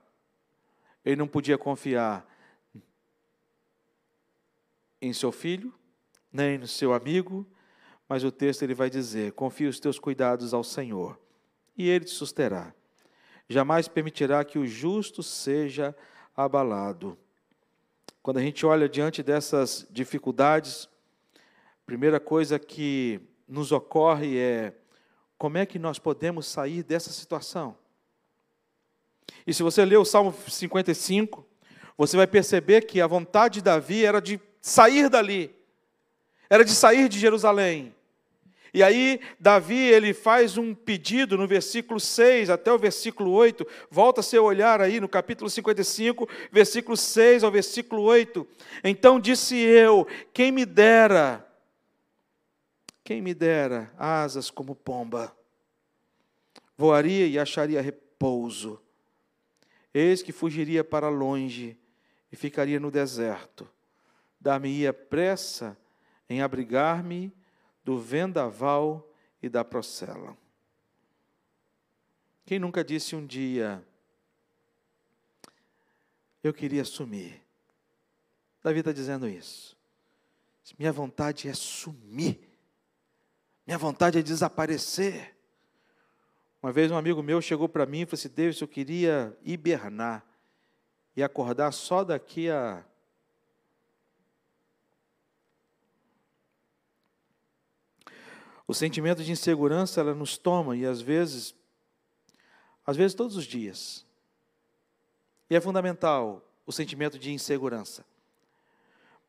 ele 1.04 1.16
não 1.16 1.28
podia 1.28 1.58
confiar 1.58 2.26
em 5.00 5.12
seu 5.12 5.30
filho, 5.30 5.72
nem 6.32 6.58
no 6.58 6.66
seu 6.66 6.92
amigo, 6.92 7.46
mas 8.08 8.24
o 8.24 8.32
texto 8.32 8.62
ele 8.62 8.74
vai 8.74 8.90
dizer: 8.90 9.32
confia 9.32 9.68
os 9.68 9.78
teus 9.78 9.98
cuidados 9.98 10.52
ao 10.52 10.64
Senhor 10.64 11.18
e 11.78 11.88
ele 11.88 12.04
te 12.04 12.10
susterá. 12.10 12.74
Jamais 13.48 13.88
permitirá 13.88 14.44
que 14.44 14.58
o 14.58 14.66
justo 14.66 15.22
seja 15.22 15.96
abalado. 16.36 17.16
Quando 18.20 18.38
a 18.38 18.42
gente 18.42 18.66
olha 18.66 18.88
diante 18.88 19.22
dessas 19.22 19.86
dificuldades, 19.90 20.88
a 21.34 21.86
primeira 21.86 22.20
coisa 22.20 22.58
que 22.58 23.20
nos 23.46 23.72
ocorre 23.72 24.36
é 24.36 24.74
como 25.38 25.56
é 25.56 25.64
que 25.64 25.78
nós 25.78 25.98
podemos 25.98 26.46
sair 26.46 26.82
dessa 26.82 27.10
situação? 27.10 27.76
E 29.46 29.54
se 29.54 29.62
você 29.62 29.84
ler 29.84 29.96
o 29.96 30.04
Salmo 30.04 30.34
55, 30.46 31.46
você 31.96 32.16
vai 32.16 32.26
perceber 32.26 32.82
que 32.82 33.00
a 33.00 33.06
vontade 33.06 33.54
de 33.54 33.62
Davi 33.62 34.04
era 34.04 34.20
de 34.20 34.40
sair 34.60 35.08
dali, 35.08 35.54
era 36.50 36.64
de 36.64 36.72
sair 36.72 37.08
de 37.08 37.18
Jerusalém, 37.18 37.94
e 38.72 38.82
aí, 38.82 39.20
Davi, 39.40 39.78
ele 39.78 40.12
faz 40.12 40.58
um 40.58 40.74
pedido 40.74 41.38
no 41.38 41.46
versículo 41.46 41.98
6 41.98 42.50
até 42.50 42.72
o 42.72 42.78
versículo 42.78 43.30
8. 43.32 43.66
Volta 43.90 44.22
seu 44.22 44.44
olhar 44.44 44.80
aí 44.80 45.00
no 45.00 45.08
capítulo 45.08 45.48
55, 45.48 46.28
versículo 46.52 46.96
6 46.96 47.44
ao 47.44 47.50
versículo 47.50 48.02
8. 48.02 48.46
Então 48.84 49.18
disse 49.18 49.56
eu: 49.56 50.06
Quem 50.34 50.52
me 50.52 50.66
dera, 50.66 51.46
quem 53.02 53.22
me 53.22 53.32
dera 53.32 53.90
asas 53.96 54.50
como 54.50 54.74
pomba, 54.74 55.34
voaria 56.76 57.26
e 57.26 57.38
acharia 57.38 57.80
repouso. 57.80 58.80
Eis 59.94 60.22
que 60.22 60.30
fugiria 60.30 60.84
para 60.84 61.08
longe 61.08 61.78
e 62.30 62.36
ficaria 62.36 62.78
no 62.78 62.90
deserto. 62.90 63.66
Dar-me-ia 64.38 64.92
pressa 64.92 65.76
em 66.28 66.42
abrigar-me 66.42 67.32
do 67.88 67.96
vendaval 67.96 69.10
e 69.42 69.48
da 69.48 69.64
procela. 69.64 70.36
Quem 72.44 72.58
nunca 72.58 72.84
disse 72.84 73.16
um 73.16 73.24
dia, 73.24 73.82
eu 76.44 76.52
queria 76.52 76.84
sumir? 76.84 77.42
Davi 78.62 78.80
está 78.80 78.92
dizendo 78.92 79.26
isso. 79.26 79.74
Minha 80.78 80.92
vontade 80.92 81.48
é 81.48 81.54
sumir. 81.54 82.38
Minha 83.66 83.78
vontade 83.78 84.18
é 84.18 84.22
desaparecer. 84.22 85.34
Uma 86.62 86.70
vez 86.70 86.90
um 86.90 86.96
amigo 86.98 87.22
meu 87.22 87.40
chegou 87.40 87.70
para 87.70 87.86
mim 87.86 88.02
e 88.02 88.04
falou 88.04 88.18
assim: 88.18 88.28
Deus, 88.28 88.60
eu 88.60 88.68
queria 88.68 89.34
hibernar 89.42 90.26
e 91.16 91.22
acordar 91.22 91.72
só 91.72 92.04
daqui 92.04 92.50
a. 92.50 92.84
O 98.68 98.74
sentimento 98.74 99.24
de 99.24 99.32
insegurança 99.32 99.98
ela 99.98 100.14
nos 100.14 100.36
toma 100.36 100.76
e 100.76 100.84
às 100.84 101.00
vezes, 101.00 101.54
às 102.86 102.98
vezes 102.98 103.14
todos 103.14 103.34
os 103.34 103.46
dias. 103.46 104.04
E 105.48 105.56
é 105.56 105.60
fundamental 105.60 106.42
o 106.66 106.70
sentimento 106.70 107.18
de 107.18 107.32
insegurança. 107.32 108.04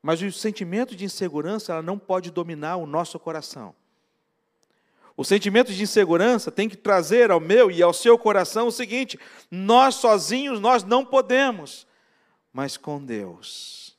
Mas 0.02 0.22
o 0.22 0.30
sentimento 0.30 0.94
de 0.94 1.06
insegurança 1.06 1.72
ela 1.72 1.82
não 1.82 1.98
pode 1.98 2.32
dominar 2.32 2.76
o 2.76 2.86
nosso 2.86 3.18
coração. 3.18 3.74
O 5.16 5.24
sentimento 5.24 5.74
de 5.74 5.84
insegurança 5.84 6.52
tem 6.52 6.68
que 6.68 6.76
trazer 6.76 7.32
ao 7.32 7.40
meu 7.40 7.72
e 7.72 7.82
ao 7.82 7.94
seu 7.94 8.18
coração 8.18 8.68
o 8.68 8.72
seguinte: 8.72 9.18
nós 9.50 9.96
sozinhos 9.96 10.60
nós 10.60 10.84
não 10.84 11.06
podemos, 11.06 11.88
mas 12.52 12.76
com 12.76 13.04
Deus. 13.04 13.98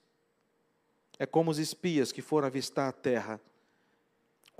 É 1.18 1.24
como 1.24 1.50
os 1.50 1.58
espias 1.58 2.12
que 2.12 2.20
foram 2.20 2.46
avistar 2.46 2.88
a 2.88 2.92
terra. 2.92 3.40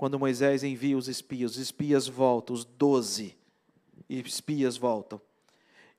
Quando 0.01 0.17
Moisés 0.17 0.63
envia 0.63 0.97
os 0.97 1.07
espias, 1.07 1.51
os 1.51 1.57
espias 1.57 2.07
voltam, 2.07 2.55
os 2.55 2.65
doze 2.65 3.37
espias 4.09 4.75
voltam. 4.75 5.21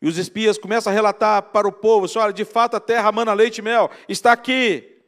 E 0.01 0.09
os 0.09 0.19
espias 0.19 0.59
começam 0.59 0.91
a 0.91 0.93
relatar 0.93 1.41
para 1.41 1.69
o 1.69 1.73
povo: 1.73 2.09
olha, 2.19 2.33
de 2.33 2.45
fato 2.45 2.75
a 2.75 2.81
terra 2.81 3.13
mana 3.13 3.33
leite 3.33 3.59
e 3.59 3.63
mel, 3.63 3.89
está 4.09 4.33
aqui. 4.33 5.01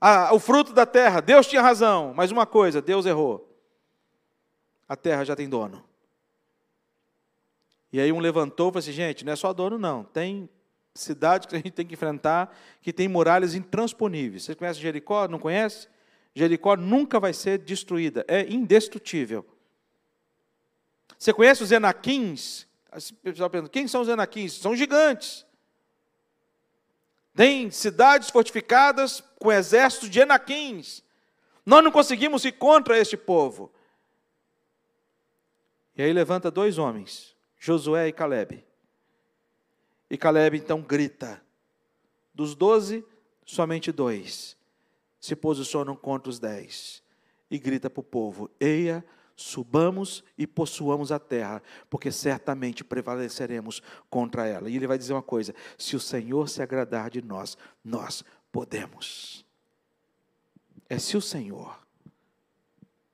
Ah, 0.00 0.32
o 0.32 0.38
fruto 0.38 0.72
da 0.72 0.86
terra, 0.86 1.20
Deus 1.20 1.48
tinha 1.48 1.60
razão, 1.60 2.14
mas 2.14 2.30
uma 2.30 2.46
coisa, 2.46 2.80
Deus 2.80 3.06
errou 3.06 3.52
a 4.88 4.94
terra 4.94 5.24
já 5.24 5.34
tem 5.34 5.48
dono. 5.48 5.82
E 7.92 7.98
aí 7.98 8.12
um 8.12 8.20
levantou 8.20 8.68
e 8.68 8.70
falou 8.70 8.78
assim, 8.78 8.92
gente, 8.92 9.24
não 9.24 9.32
é 9.32 9.36
só 9.36 9.52
dono 9.52 9.78
não, 9.78 10.04
tem 10.04 10.48
cidade 10.94 11.48
que 11.48 11.56
a 11.56 11.58
gente 11.58 11.72
tem 11.72 11.84
que 11.84 11.94
enfrentar, 11.94 12.56
que 12.82 12.92
tem 12.92 13.08
muralhas 13.08 13.56
intransponíveis. 13.56 14.44
Você 14.44 14.54
conhece 14.54 14.78
Jericó? 14.78 15.26
Não 15.26 15.40
conhece? 15.40 15.88
Jericó 16.34 16.76
nunca 16.76 17.18
vai 17.18 17.32
ser 17.32 17.58
destruída, 17.58 18.24
é 18.28 18.42
indestrutível. 18.48 19.44
Você 21.18 21.32
conhece 21.32 21.62
os 21.62 21.72
Enaquins? 21.72 22.66
O 22.92 23.14
pessoal 23.22 23.50
pergunta, 23.50 23.72
quem 23.72 23.86
são 23.88 24.00
os 24.00 24.08
Enaquins? 24.08 24.54
São 24.54 24.74
gigantes. 24.74 25.44
Tem 27.34 27.70
cidades 27.70 28.30
fortificadas 28.30 29.22
com 29.38 29.52
exércitos 29.52 30.08
de 30.08 30.20
Enaquins. 30.20 31.02
Nós 31.64 31.82
não 31.84 31.90
conseguimos 31.90 32.44
ir 32.44 32.52
contra 32.52 32.98
este 32.98 33.16
povo. 33.16 33.72
E 35.96 36.02
aí 36.02 36.12
levanta 36.12 36.50
dois 36.50 36.78
homens, 36.78 37.36
Josué 37.58 38.08
e 38.08 38.12
Caleb. 38.12 38.64
E 40.08 40.16
Caleb 40.16 40.56
então 40.56 40.80
grita. 40.80 41.42
Dos 42.32 42.54
doze, 42.54 43.04
somente 43.44 43.92
dois 43.92 44.56
se 45.20 45.36
posicionam 45.36 45.94
contra 45.94 46.30
os 46.30 46.38
dez. 46.38 47.02
E 47.50 47.58
grita 47.58 47.90
para 47.90 48.00
o 48.00 48.04
povo: 48.04 48.50
Eia, 48.58 49.04
subamos 49.36 50.24
e 50.36 50.46
possuamos 50.46 51.12
a 51.12 51.18
terra, 51.18 51.62
porque 51.88 52.10
certamente 52.10 52.82
prevaleceremos 52.82 53.82
contra 54.08 54.46
ela. 54.46 54.70
E 54.70 54.76
ele 54.76 54.86
vai 54.86 54.96
dizer 54.98 55.12
uma 55.12 55.22
coisa: 55.22 55.54
se 55.76 55.94
o 55.94 56.00
Senhor 56.00 56.48
se 56.48 56.62
agradar 56.62 57.10
de 57.10 57.22
nós, 57.22 57.56
nós 57.84 58.24
podemos. 58.50 59.44
É 60.88 60.98
se 60.98 61.16
o 61.16 61.20
Senhor. 61.20 61.78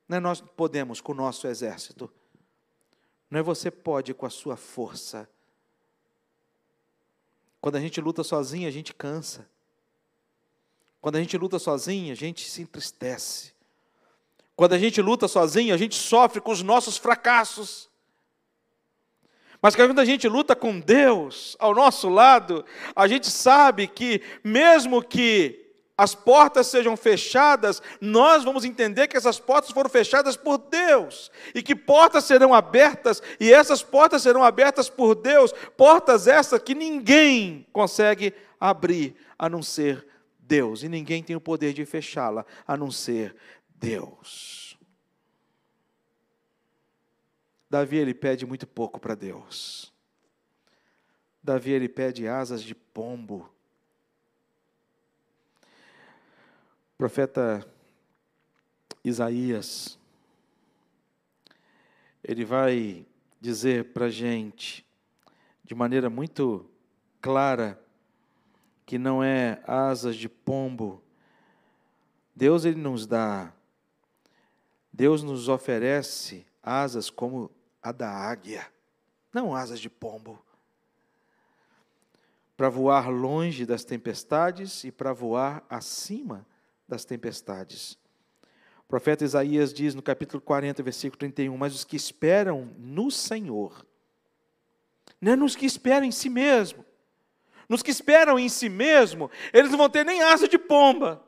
Não 0.09 0.19
é 0.19 0.21
nós 0.21 0.41
podemos 0.41 1.01
com 1.01 1.13
o 1.13 1.17
nosso 1.17 1.49
exército. 1.49 2.11
Não 3.29 3.41
é 3.41 3.43
você 3.43 3.71
pode 3.71 4.15
com 4.15 4.25
a 4.25 4.31
sua 4.31 4.57
força. 4.57 5.29
Quando 7.61 7.77
a 7.77 7.81
gente 7.81 8.01
luta 8.01 8.23
sozinho, 8.23 8.69
a 8.69 8.71
gente 8.71 8.95
cansa. 8.95 9.49
Quando 11.01 11.17
a 11.17 11.21
gente 11.21 11.37
luta 11.37 11.59
sozinho, 11.59 12.13
a 12.13 12.17
gente 12.17 12.49
se 12.49 12.63
entristece. 12.63 13.53
Quando 14.57 14.73
a 14.73 14.79
gente 14.79 15.03
luta 15.03 15.29
sozinho, 15.29 15.75
a 15.75 15.77
gente 15.77 15.95
sofre 15.95 16.41
com 16.41 16.51
os 16.51 16.63
nossos 16.63 16.97
fracassos. 16.97 17.91
Mas 19.61 19.77
quando 19.77 19.99
a 19.99 20.05
gente 20.05 20.29
luta 20.29 20.57
com 20.57 20.81
Deus 20.81 21.57
ao 21.59 21.75
nosso 21.75 22.09
lado, 22.09 22.65
a 22.95 23.07
gente 23.07 23.29
sabe 23.29 23.87
que, 23.87 24.23
mesmo 24.43 25.03
que 25.03 25.67
as 25.99 26.15
portas 26.15 26.67
sejam 26.67 26.97
fechadas, 26.97 27.83
nós 28.01 28.45
vamos 28.45 28.65
entender 28.65 29.09
que 29.09 29.17
essas 29.17 29.41
portas 29.41 29.71
foram 29.71 29.89
fechadas 29.89 30.37
por 30.37 30.59
Deus, 30.59 31.31
e 31.55 31.63
que 31.63 31.75
portas 31.75 32.25
serão 32.25 32.53
abertas, 32.53 33.23
e 33.41 33.53
essas 33.53 33.83
portas 33.83 34.23
serão 34.23 34.45
abertas 34.45 34.91
por 34.91 35.15
Deus, 35.15 35.53
portas 35.77 36.27
essas 36.27 36.61
que 36.61 36.75
ninguém 36.75 37.67
consegue 37.73 38.35
abrir 38.61 39.17
a 39.39 39.49
não 39.49 39.63
ser 39.63 40.07
Deus, 40.47 40.83
e 40.83 40.89
ninguém 40.89 41.23
tem 41.23 41.35
o 41.35 41.41
poder 41.41 41.73
de 41.73 41.85
fechá-la 41.85 42.47
a 42.67 42.77
não 42.77 42.91
ser 42.91 43.37
Deus. 43.69 44.79
Davi 47.69 47.97
ele 47.97 48.15
pede 48.15 48.47
muito 48.47 48.67
pouco 48.67 49.01
para 49.01 49.15
Deus. 49.15 49.93
Davi 51.43 51.73
ele 51.73 51.89
pede 51.89 52.27
asas 52.29 52.63
de 52.63 52.75
pombo 52.75 53.51
profeta 56.97 57.67
Isaías, 59.05 59.99
ele 62.25 62.45
vai 62.45 63.07
dizer 63.41 63.93
para 63.93 64.07
a 64.07 64.11
gente, 64.11 64.85
de 65.63 65.75
maneira 65.75 66.09
muito 66.09 66.69
clara, 67.21 67.79
que 68.87 68.99
não 68.99 69.23
é 69.23 69.61
asas 69.67 70.15
de 70.15 70.29
pombo. 70.29 71.03
Deus 72.35 72.65
ele 72.65 72.81
nos 72.81 73.07
dá, 73.07 73.53
Deus 74.93 75.23
nos 75.23 75.49
oferece 75.49 76.47
asas 76.63 77.11
como 77.11 77.51
a 77.83 77.91
da 77.91 78.09
águia, 78.09 78.67
não 79.33 79.55
asas 79.55 79.81
de 79.81 79.91
pombo. 79.91 80.43
Para 82.57 82.71
voar 82.71 83.11
longe 83.11 83.67
das 83.67 83.85
tempestades 83.85 84.85
e 84.85 84.93
para 84.93 85.13
voar 85.13 85.65
acima 85.69 86.47
das 86.89 87.05
tempestades. 87.05 87.99
O 88.79 88.89
profeta 88.89 89.25
Isaías 89.25 89.75
diz 89.75 89.95
no 89.95 90.03
capítulo 90.03 90.41
40, 90.41 90.83
versículo 90.83 91.19
31, 91.19 91.57
mas 91.57 91.75
os 91.75 91.85
que 91.85 91.97
esperam 91.97 92.73
no 92.79 93.11
Senhor, 93.11 93.85
não 95.21 95.33
é 95.33 95.37
nos 95.37 95.57
que 95.57 95.67
esperam 95.67 96.07
em 96.07 96.13
si 96.13 96.31
mesmo, 96.31 96.86
nos 97.69 97.83
que 97.83 97.91
esperam 97.91 98.39
em 98.39 98.49
si 98.49 98.69
mesmo, 98.69 99.31
eles 99.53 99.71
não 99.71 99.79
vão 99.79 99.89
ter 99.89 100.05
nem 100.05 100.23
asa 100.23 100.49
de 100.49 100.59
pomba. 100.59 101.23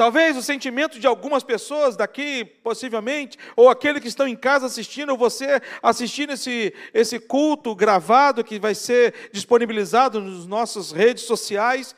Talvez 0.00 0.34
o 0.34 0.42
sentimento 0.42 0.98
de 0.98 1.06
algumas 1.06 1.44
pessoas 1.44 1.94
daqui, 1.94 2.42
possivelmente, 2.42 3.38
ou 3.54 3.68
aquele 3.68 4.00
que 4.00 4.08
estão 4.08 4.26
em 4.26 4.34
casa 4.34 4.64
assistindo, 4.64 5.10
ou 5.10 5.18
você 5.18 5.60
assistindo 5.82 6.32
esse, 6.32 6.72
esse 6.94 7.18
culto 7.18 7.74
gravado 7.74 8.42
que 8.42 8.58
vai 8.58 8.74
ser 8.74 9.28
disponibilizado 9.30 10.18
nas 10.18 10.46
nossas 10.46 10.90
redes 10.90 11.24
sociais, 11.24 11.94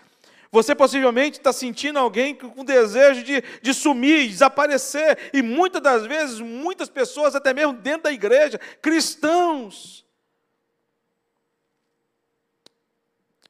você 0.51 0.75
possivelmente 0.75 1.39
está 1.39 1.53
sentindo 1.53 1.99
alguém 1.99 2.35
com 2.35 2.65
desejo 2.65 3.23
de, 3.23 3.41
de 3.63 3.73
sumir, 3.73 4.29
desaparecer, 4.29 5.31
e 5.33 5.41
muitas 5.41 5.81
das 5.81 6.05
vezes, 6.05 6.41
muitas 6.41 6.89
pessoas, 6.89 7.37
até 7.37 7.55
mesmo 7.55 7.73
dentro 7.73 8.03
da 8.03 8.13
igreja, 8.13 8.59
cristãos, 8.83 10.05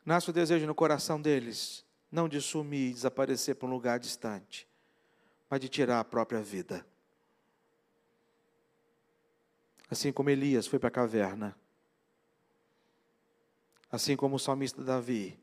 nasce 0.05 0.31
o 0.31 0.33
desejo 0.33 0.67
no 0.67 0.75
coração 0.75 1.21
deles, 1.21 1.85
não 2.11 2.29
de 2.29 2.41
sumir 2.41 2.91
e 2.91 2.95
desaparecer 2.95 3.57
para 3.57 3.69
um 3.69 3.71
lugar 3.71 3.99
distante, 3.99 4.69
mas 5.49 5.61
de 5.61 5.69
tirar 5.69 6.01
a 6.01 6.05
própria 6.05 6.41
vida. 6.41 6.87
Assim 9.91 10.13
como 10.13 10.31
Elias 10.31 10.67
foi 10.67 10.79
para 10.79 10.89
a 10.89 10.93
caverna, 10.93 11.57
assim 13.91 14.17
como 14.17 14.37
o 14.37 14.39
salmista 14.39 14.83
Davi 14.83 15.39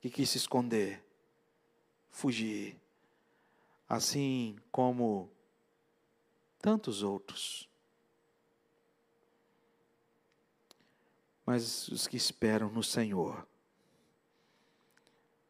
que 0.00 0.08
quis 0.08 0.30
se 0.30 0.38
esconder, 0.38 1.04
fugir. 2.10 2.80
Assim 3.88 4.56
como 4.72 5.30
tantos 6.60 7.02
outros. 7.02 7.68
Mas 11.50 11.88
os 11.88 12.06
que 12.06 12.16
esperam 12.16 12.70
no 12.70 12.80
Senhor. 12.80 13.44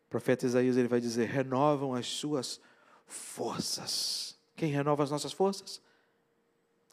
O 0.06 0.08
profeta 0.08 0.46
Isaías 0.46 0.78
ele 0.78 0.88
vai 0.88 0.98
dizer: 0.98 1.26
renovam 1.26 1.92
as 1.92 2.06
suas 2.06 2.58
forças. 3.06 4.34
Quem 4.56 4.72
renova 4.72 5.02
as 5.02 5.10
nossas 5.10 5.30
forças? 5.30 5.78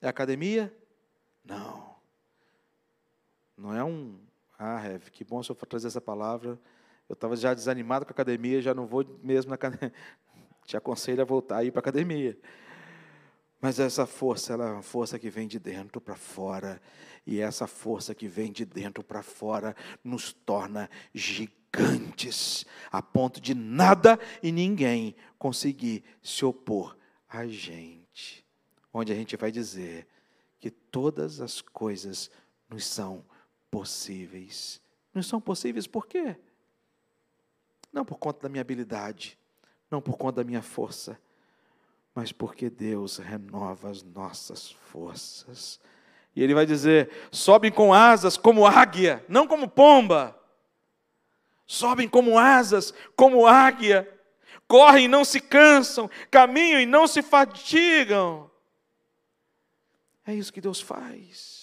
É 0.01 0.07
a 0.07 0.09
academia? 0.09 0.75
Não. 1.45 1.95
Não 3.57 3.73
é 3.73 3.81
um. 3.81 4.19
Ah, 4.59 4.77
Rev, 4.77 5.03
que 5.03 5.23
bom 5.23 5.41
se 5.41 5.49
eu 5.49 5.55
for 5.55 5.67
trazer 5.67 5.87
essa 5.87 6.01
palavra. 6.01 6.59
Eu 7.07 7.13
estava 7.13 7.37
já 7.37 7.53
desanimado 7.53 8.05
com 8.05 8.11
a 8.11 8.13
academia, 8.13 8.61
já 8.61 8.73
não 8.73 8.85
vou 8.85 9.05
mesmo 9.23 9.51
na 9.51 9.55
academia. 9.55 9.93
Te 10.67 10.75
aconselho 10.75 11.21
a 11.21 11.25
voltar 11.25 11.59
a 11.59 11.63
ir 11.63 11.71
para 11.71 11.79
a 11.79 11.83
academia. 11.83 12.37
Mas 13.59 13.79
essa 13.79 14.05
força, 14.05 14.53
ela 14.53 14.67
é 14.67 14.71
uma 14.73 14.83
força 14.83 15.17
que 15.17 15.29
vem 15.29 15.47
de 15.47 15.59
dentro 15.59 15.99
para 15.99 16.15
fora. 16.15 16.81
E 17.25 17.39
essa 17.39 17.67
força 17.67 18.13
que 18.13 18.27
vem 18.27 18.51
de 18.51 18.65
dentro 18.65 19.03
para 19.03 19.23
fora 19.23 19.75
nos 20.03 20.31
torna 20.31 20.89
gigantes, 21.13 22.65
a 22.91 23.01
ponto 23.01 23.41
de 23.41 23.53
nada 23.53 24.19
e 24.41 24.51
ninguém 24.51 25.15
conseguir 25.37 26.03
se 26.21 26.45
opor 26.45 26.95
a 27.27 27.47
gente. 27.47 28.45
Onde 28.93 29.11
a 29.11 29.15
gente 29.15 29.35
vai 29.35 29.51
dizer 29.51 30.07
que 30.59 30.69
todas 30.69 31.41
as 31.41 31.61
coisas 31.61 32.29
nos 32.69 32.85
são 32.85 33.25
possíveis. 33.69 34.81
Nos 35.13 35.27
são 35.27 35.41
possíveis 35.41 35.87
por 35.87 36.07
quê? 36.07 36.35
Não 37.91 38.05
por 38.05 38.17
conta 38.17 38.41
da 38.41 38.49
minha 38.49 38.61
habilidade, 38.61 39.37
não 39.89 40.01
por 40.01 40.17
conta 40.17 40.37
da 40.37 40.43
minha 40.43 40.61
força, 40.61 41.19
mas 42.17 42.31
porque 42.31 42.67
Deus 42.67 43.17
renova 43.17 43.91
as 43.91 44.01
nossas 44.01 44.71
forças. 44.71 45.79
E 46.35 46.41
ele 46.41 46.55
vai 46.55 46.65
dizer: 46.65 47.11
sobem 47.31 47.71
com 47.71 47.93
asas 47.93 48.35
como 48.35 48.65
águia, 48.65 49.23
não 49.29 49.45
como 49.45 49.69
pomba. 49.69 50.35
Sobem 51.67 52.09
como 52.09 52.39
asas, 52.39 52.91
como 53.15 53.45
águia. 53.45 54.11
Correm 54.67 55.05
e 55.05 55.07
não 55.07 55.23
se 55.23 55.39
cansam, 55.39 56.09
caminham 56.31 56.81
e 56.81 56.87
não 56.87 57.05
se 57.05 57.21
fatigam. 57.21 58.49
É 60.25 60.33
isso 60.33 60.51
que 60.51 60.59
Deus 60.59 60.81
faz. 60.81 61.56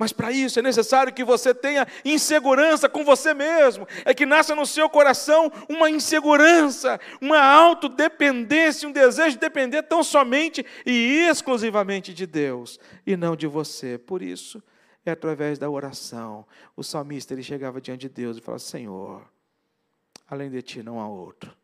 Mas 0.00 0.14
para 0.14 0.32
isso 0.32 0.58
é 0.58 0.62
necessário 0.62 1.12
que 1.12 1.22
você 1.22 1.54
tenha 1.54 1.86
insegurança 2.06 2.88
com 2.88 3.04
você 3.04 3.34
mesmo. 3.34 3.86
É 4.02 4.14
que 4.14 4.24
nasça 4.24 4.54
no 4.54 4.64
seu 4.64 4.88
coração 4.88 5.52
uma 5.68 5.90
insegurança, 5.90 6.98
uma 7.20 7.38
autodependência, 7.38 8.88
um 8.88 8.92
desejo 8.92 9.32
de 9.32 9.40
depender 9.40 9.82
tão 9.82 10.02
somente 10.02 10.64
e 10.86 11.26
exclusivamente 11.28 12.14
de 12.14 12.26
Deus 12.26 12.80
e 13.06 13.14
não 13.14 13.36
de 13.36 13.46
você. 13.46 13.98
Por 13.98 14.22
isso, 14.22 14.62
é 15.04 15.10
através 15.10 15.58
da 15.58 15.68
oração. 15.68 16.46
O 16.74 16.82
salmista 16.82 17.34
ele 17.34 17.42
chegava 17.42 17.78
diante 17.78 18.00
de 18.00 18.08
Deus 18.08 18.38
e 18.38 18.40
falava: 18.40 18.58
Senhor, 18.58 19.30
além 20.26 20.48
de 20.48 20.62
ti 20.62 20.82
não 20.82 20.98
há 20.98 21.06
outro. 21.06 21.54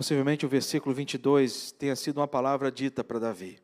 Possivelmente 0.00 0.46
o 0.46 0.48
versículo 0.48 0.94
22 0.94 1.72
tenha 1.72 1.94
sido 1.94 2.20
uma 2.20 2.26
palavra 2.26 2.72
dita 2.72 3.04
para 3.04 3.18
Davi 3.18 3.58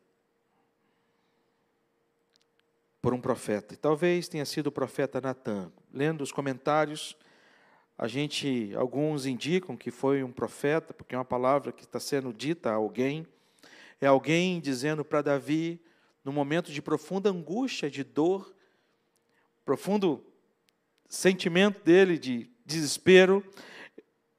por 3.01 3.11
um 3.11 3.19
profeta. 3.19 3.73
E 3.73 3.77
talvez 3.77 4.27
tenha 4.27 4.45
sido 4.45 4.67
o 4.67 4.71
profeta 4.71 5.19
Natan. 5.19 5.71
Lendo 5.91 6.21
os 6.21 6.31
comentários, 6.31 7.17
a 7.97 8.07
gente, 8.07 8.71
alguns 8.75 9.25
indicam 9.25 9.75
que 9.75 9.89
foi 9.89 10.21
um 10.21 10.31
profeta, 10.31 10.93
porque 10.93 11.15
é 11.15 11.17
uma 11.17 11.25
palavra 11.25 11.71
que 11.71 11.85
está 11.85 11.99
sendo 11.99 12.31
dita 12.31 12.69
a 12.69 12.75
alguém. 12.75 13.25
É 13.99 14.05
alguém 14.05 14.59
dizendo 14.59 15.03
para 15.03 15.23
Davi, 15.23 15.81
no 16.23 16.31
momento 16.31 16.71
de 16.71 16.83
profunda 16.83 17.31
angústia, 17.31 17.89
de 17.89 18.03
dor, 18.03 18.53
profundo 19.65 20.23
sentimento 21.09 21.83
dele 21.83 22.15
de 22.15 22.47
desespero, 22.63 23.43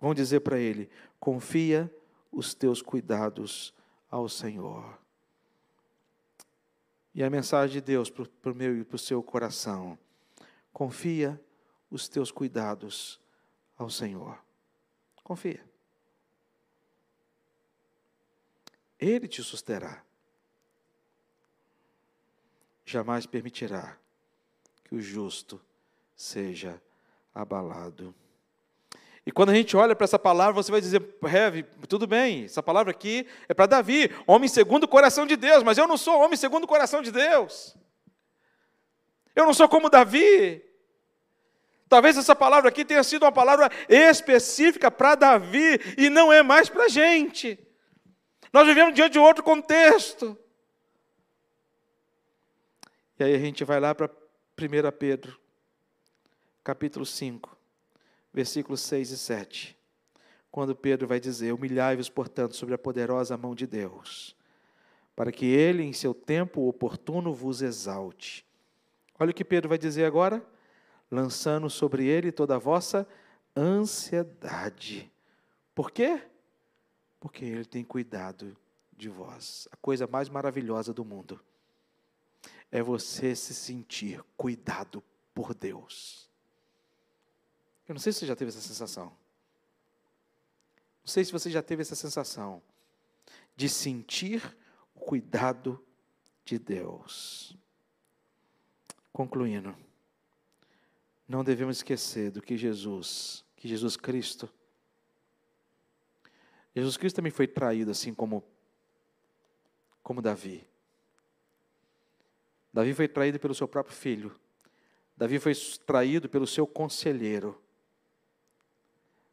vão 0.01 0.15
dizer 0.15 0.41
para 0.41 0.61
ele: 0.61 0.89
confia 1.18 1.92
os 2.31 2.54
teus 2.54 2.83
cuidados 2.83 3.74
ao 4.11 4.28
Senhor. 4.28 4.98
E 7.14 7.22
a 7.22 7.31
mensagem 7.31 7.74
de 7.74 7.81
Deus 7.81 8.11
para 8.11 8.52
o 8.52 8.54
meu 8.54 8.78
e 8.78 8.85
para 8.85 8.96
o 8.96 8.98
seu 8.98 9.22
coração: 9.22 9.98
confia 10.72 11.40
os 11.90 12.09
teus 12.09 12.31
cuidados 12.31 13.20
ao 13.76 13.90
Senhor. 13.90 14.38
Confia. 15.24 15.64
Ele 18.98 19.28
te 19.28 19.42
susterá. 19.42 20.04
Jamais 22.85 23.26
permitirá 23.26 23.98
que 24.85 24.94
o 24.94 25.00
justo 25.00 25.61
seja 26.16 26.83
abalado. 27.35 28.14
E 29.29 29.31
quando 29.31 29.51
a 29.51 29.55
gente 29.55 29.77
olha 29.77 29.95
para 29.95 30.07
essa 30.07 30.19
palavra, 30.19 30.55
você 30.55 30.73
vai 30.73 30.81
dizer, 30.81 31.07
Rev, 31.23 31.62
tudo 31.87 32.07
bem, 32.07 32.47
essa 32.47 32.62
palavra 32.62 32.93
aqui 32.93 33.27
é 33.47 33.53
para 33.53 33.67
Davi, 33.67 34.11
homem 34.27 34.49
segundo 34.49 34.85
o 34.85 34.88
coração 34.88 35.27
de 35.27 35.37
Deus, 35.37 35.62
mas 35.62 35.77
eu 35.77 35.87
não 35.87 35.99
sou 35.99 36.19
homem 36.19 36.35
segundo 36.35 36.64
o 36.64 36.67
coração 36.67 37.03
de 37.03 37.12
Deus. 37.12 37.77
Eu 39.37 39.45
não 39.45 39.53
sou 39.53 39.69
como 39.69 39.91
Davi. 39.91 40.64
Talvez 41.91 42.17
essa 42.17 42.35
palavra 42.35 42.71
aqui 42.71 42.87
tenha 42.87 43.05
sido 43.05 43.25
uma 43.25 43.31
palavra 43.31 43.71
específica 43.87 44.91
para 44.91 45.14
Davi 45.14 45.79
e 45.99 46.09
não 46.09 46.33
é 46.33 46.43
mais 46.43 46.71
para 46.71 46.85
a 46.85 46.88
gente. 46.88 47.59
Nós 48.51 48.67
vivemos 48.67 48.95
diante 48.95 49.12
de 49.12 49.19
outro 49.19 49.45
contexto. 49.45 50.38
E 53.21 53.25
aí 53.25 53.35
a 53.35 53.38
gente 53.38 53.62
vai 53.62 53.79
lá 53.79 53.95
para 53.95 54.07
1 54.07 54.91
Pedro, 54.99 55.38
capítulo 56.64 57.05
5 57.05 57.58
versículos 58.33 58.81
6 58.81 59.11
e 59.11 59.19
7. 59.19 59.79
Quando 60.51 60.75
Pedro 60.75 61.07
vai 61.07 61.21
dizer: 61.21 61.53
Humilhai-vos, 61.53 62.09
portanto, 62.09 62.57
sobre 62.57 62.75
a 62.75 62.79
poderosa 62.79 63.37
mão 63.37 63.55
de 63.55 63.67
Deus, 63.67 64.37
para 65.14 65.33
que 65.33 65.47
ele, 65.47 65.83
em 65.83 65.93
seu 65.93 66.14
tempo 66.14 66.69
oportuno, 66.69 67.33
vos 67.35 67.62
exalte. 67.62 68.47
Olha 69.19 69.31
o 69.31 69.35
que 69.35 69.45
Pedro 69.45 69.69
vai 69.69 69.79
dizer 69.79 70.05
agora: 70.05 70.45
lançando 71.11 71.69
sobre 71.69 72.07
ele 72.07 72.33
toda 72.33 72.57
a 72.57 72.59
vossa 72.59 73.07
ansiedade. 73.57 75.11
Por 75.75 75.91
quê? 75.91 76.23
Porque 77.21 77.45
ele 77.45 77.64
tem 77.64 77.85
cuidado 77.85 78.57
de 78.97 79.09
vós. 79.09 79.69
A 79.73 79.77
coisa 79.77 80.07
mais 80.07 80.29
maravilhosa 80.29 80.93
do 80.93 81.05
mundo 81.05 81.41
é 82.71 82.83
você 82.83 83.35
se 83.35 83.55
sentir 83.55 84.23
cuidado 84.37 85.03
por 85.35 85.55
Deus. 85.55 86.28
Eu 87.88 87.94
não 87.94 88.01
sei 88.01 88.12
se 88.12 88.20
você 88.20 88.27
já 88.27 88.37
teve 88.37 88.51
essa 88.51 88.61
sensação. 88.61 89.07
Não 91.05 91.07
sei 91.07 91.24
se 91.24 91.33
você 91.33 91.51
já 91.51 91.62
teve 91.62 91.83
essa 91.83 91.94
sensação 91.94 92.62
de 93.57 93.68
sentir 93.68 94.57
o 94.94 95.01
cuidado 95.01 95.83
de 96.44 96.59
Deus. 96.59 97.57
Concluindo, 99.12 99.74
não 101.27 101.42
devemos 101.42 101.79
esquecer 101.79 102.31
do 102.31 102.42
que 102.42 102.57
Jesus, 102.57 103.44
que 103.57 103.66
Jesus 103.66 103.96
Cristo, 103.96 104.48
Jesus 106.79 106.96
Cristo 106.96 107.16
também 107.16 107.33
foi 107.33 107.46
traído 107.46 107.90
assim 107.90 108.14
como 108.14 108.44
como 110.03 110.22
Davi. 110.22 110.66
Davi 112.72 112.94
foi 112.94 113.09
traído 113.09 113.38
pelo 113.38 113.55
seu 113.55 113.68
próprio 113.68 113.94
filho. 113.94 114.35
Davi 115.16 115.38
foi 115.38 115.53
traído 115.85 116.29
pelo 116.31 116.46
seu 116.46 116.66
conselheiro. 116.66 117.60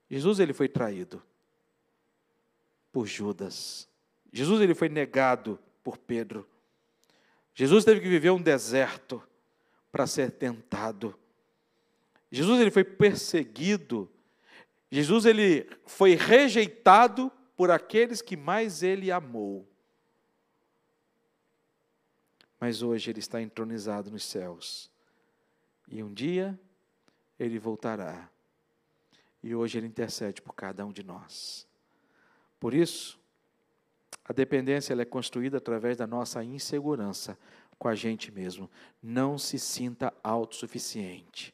Jesus 0.10 0.40
ele 0.40 0.54
foi 0.54 0.68
traído 0.68 1.22
por 2.92 3.06
Judas. 3.06 3.90
Jesus 4.32 4.62
ele 4.62 4.76
foi 4.76 4.90
negado 4.90 5.60
por 5.84 5.98
Pedro. 5.98 6.48
Jesus 7.54 7.86
teve 7.86 8.02
que 8.02 8.10
viver 8.10 8.32
um 8.32 8.42
deserto 8.42 9.24
para 9.92 10.06
ser 10.06 10.32
tentado. 10.32 11.18
Jesus 12.32 12.60
ele 12.60 12.72
foi 12.72 12.84
perseguido. 12.84 14.12
Jesus 14.92 15.26
ele 15.26 15.70
foi 15.86 16.16
rejeitado 16.16 17.32
por 17.56 17.72
aqueles 17.72 18.22
que 18.22 18.36
mais 18.36 18.84
ele 18.84 19.12
amou. 19.12 19.68
Mas 22.60 22.82
hoje 22.82 23.10
ele 23.10 23.20
está 23.20 23.42
entronizado 23.42 24.12
nos 24.12 24.24
céus. 24.24 24.92
E 25.88 26.04
um 26.04 26.14
dia 26.14 26.60
ele 27.40 27.60
voltará 27.60 28.30
e 29.46 29.54
hoje 29.54 29.78
Ele 29.78 29.86
intercede 29.86 30.42
por 30.42 30.56
cada 30.56 30.84
um 30.84 30.92
de 30.92 31.04
nós. 31.04 31.68
Por 32.60 32.74
isso, 32.74 33.20
a 34.28 34.34
dependência 34.34 35.00
é 35.00 35.06
construída 35.06 35.60
através 35.60 35.96
da 35.96 36.08
nossa 36.08 36.44
insegurança 36.44 37.38
com 37.78 37.88
a 37.88 37.94
gente 37.94 38.32
mesmo. 38.32 38.68
Não 39.04 39.38
se 39.38 39.60
sinta 39.60 40.12
autossuficiente. 40.24 41.54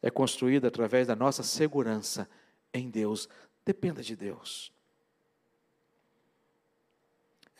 É 0.00 0.10
construída 0.10 0.68
através 0.68 1.06
da 1.06 1.14
nossa 1.14 1.42
segurança 1.42 2.26
em 2.72 2.88
Deus. 2.88 3.28
Dependa 3.66 4.02
de 4.02 4.16
Deus. 4.16 4.72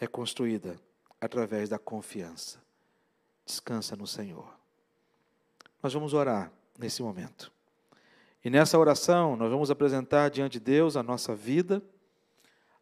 É 0.00 0.06
construída 0.06 0.80
através 1.20 1.68
da 1.68 1.78
confiança. 1.78 2.62
Descansa 3.44 3.94
no 3.94 4.06
Senhor. 4.06 4.56
Nós 5.82 5.92
vamos 5.92 6.14
orar 6.14 6.50
nesse 6.78 7.02
momento. 7.02 7.51
E 8.44 8.50
nessa 8.50 8.76
oração, 8.76 9.36
nós 9.36 9.50
vamos 9.50 9.70
apresentar 9.70 10.28
diante 10.28 10.54
de 10.54 10.60
Deus 10.60 10.96
a 10.96 11.02
nossa 11.02 11.34
vida, 11.34 11.80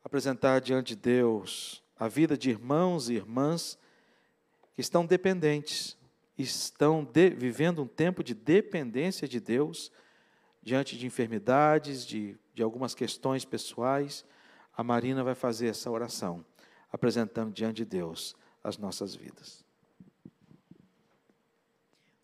apresentar 0.02 0.60
diante 0.60 0.94
de 0.94 1.02
Deus 1.02 1.82
a 1.98 2.08
vida 2.08 2.36
de 2.36 2.48
irmãos 2.48 3.10
e 3.10 3.14
irmãs 3.14 3.78
que 4.74 4.80
estão 4.80 5.04
dependentes, 5.04 5.98
estão 6.38 7.04
de, 7.04 7.28
vivendo 7.28 7.82
um 7.82 7.86
tempo 7.86 8.24
de 8.24 8.32
dependência 8.32 9.28
de 9.28 9.38
Deus 9.38 9.92
diante 10.62 10.96
de 10.96 11.04
enfermidades, 11.04 12.06
de, 12.06 12.38
de 12.54 12.62
algumas 12.62 12.94
questões 12.94 13.44
pessoais. 13.44 14.24
A 14.74 14.82
Marina 14.82 15.22
vai 15.22 15.34
fazer 15.34 15.68
essa 15.68 15.90
oração, 15.90 16.42
apresentando 16.90 17.52
diante 17.52 17.76
de 17.76 17.84
Deus 17.84 18.34
as 18.64 18.78
nossas 18.78 19.14
vidas. 19.14 19.62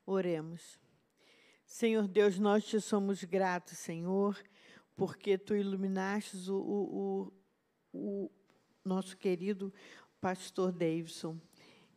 Oremos. 0.07 0.86
Senhor 1.77 2.09
Deus, 2.09 2.39
nós 2.39 2.64
te 2.64 2.81
somos 2.81 3.22
gratos, 3.22 3.77
Senhor, 3.77 4.43
porque 4.97 5.37
tu 5.37 5.55
iluminaste 5.55 6.51
o, 6.51 6.55
o, 6.55 7.33
o, 7.93 8.24
o 8.24 8.31
nosso 8.83 9.14
querido 9.14 9.70
pastor 10.18 10.72
Davidson. 10.72 11.39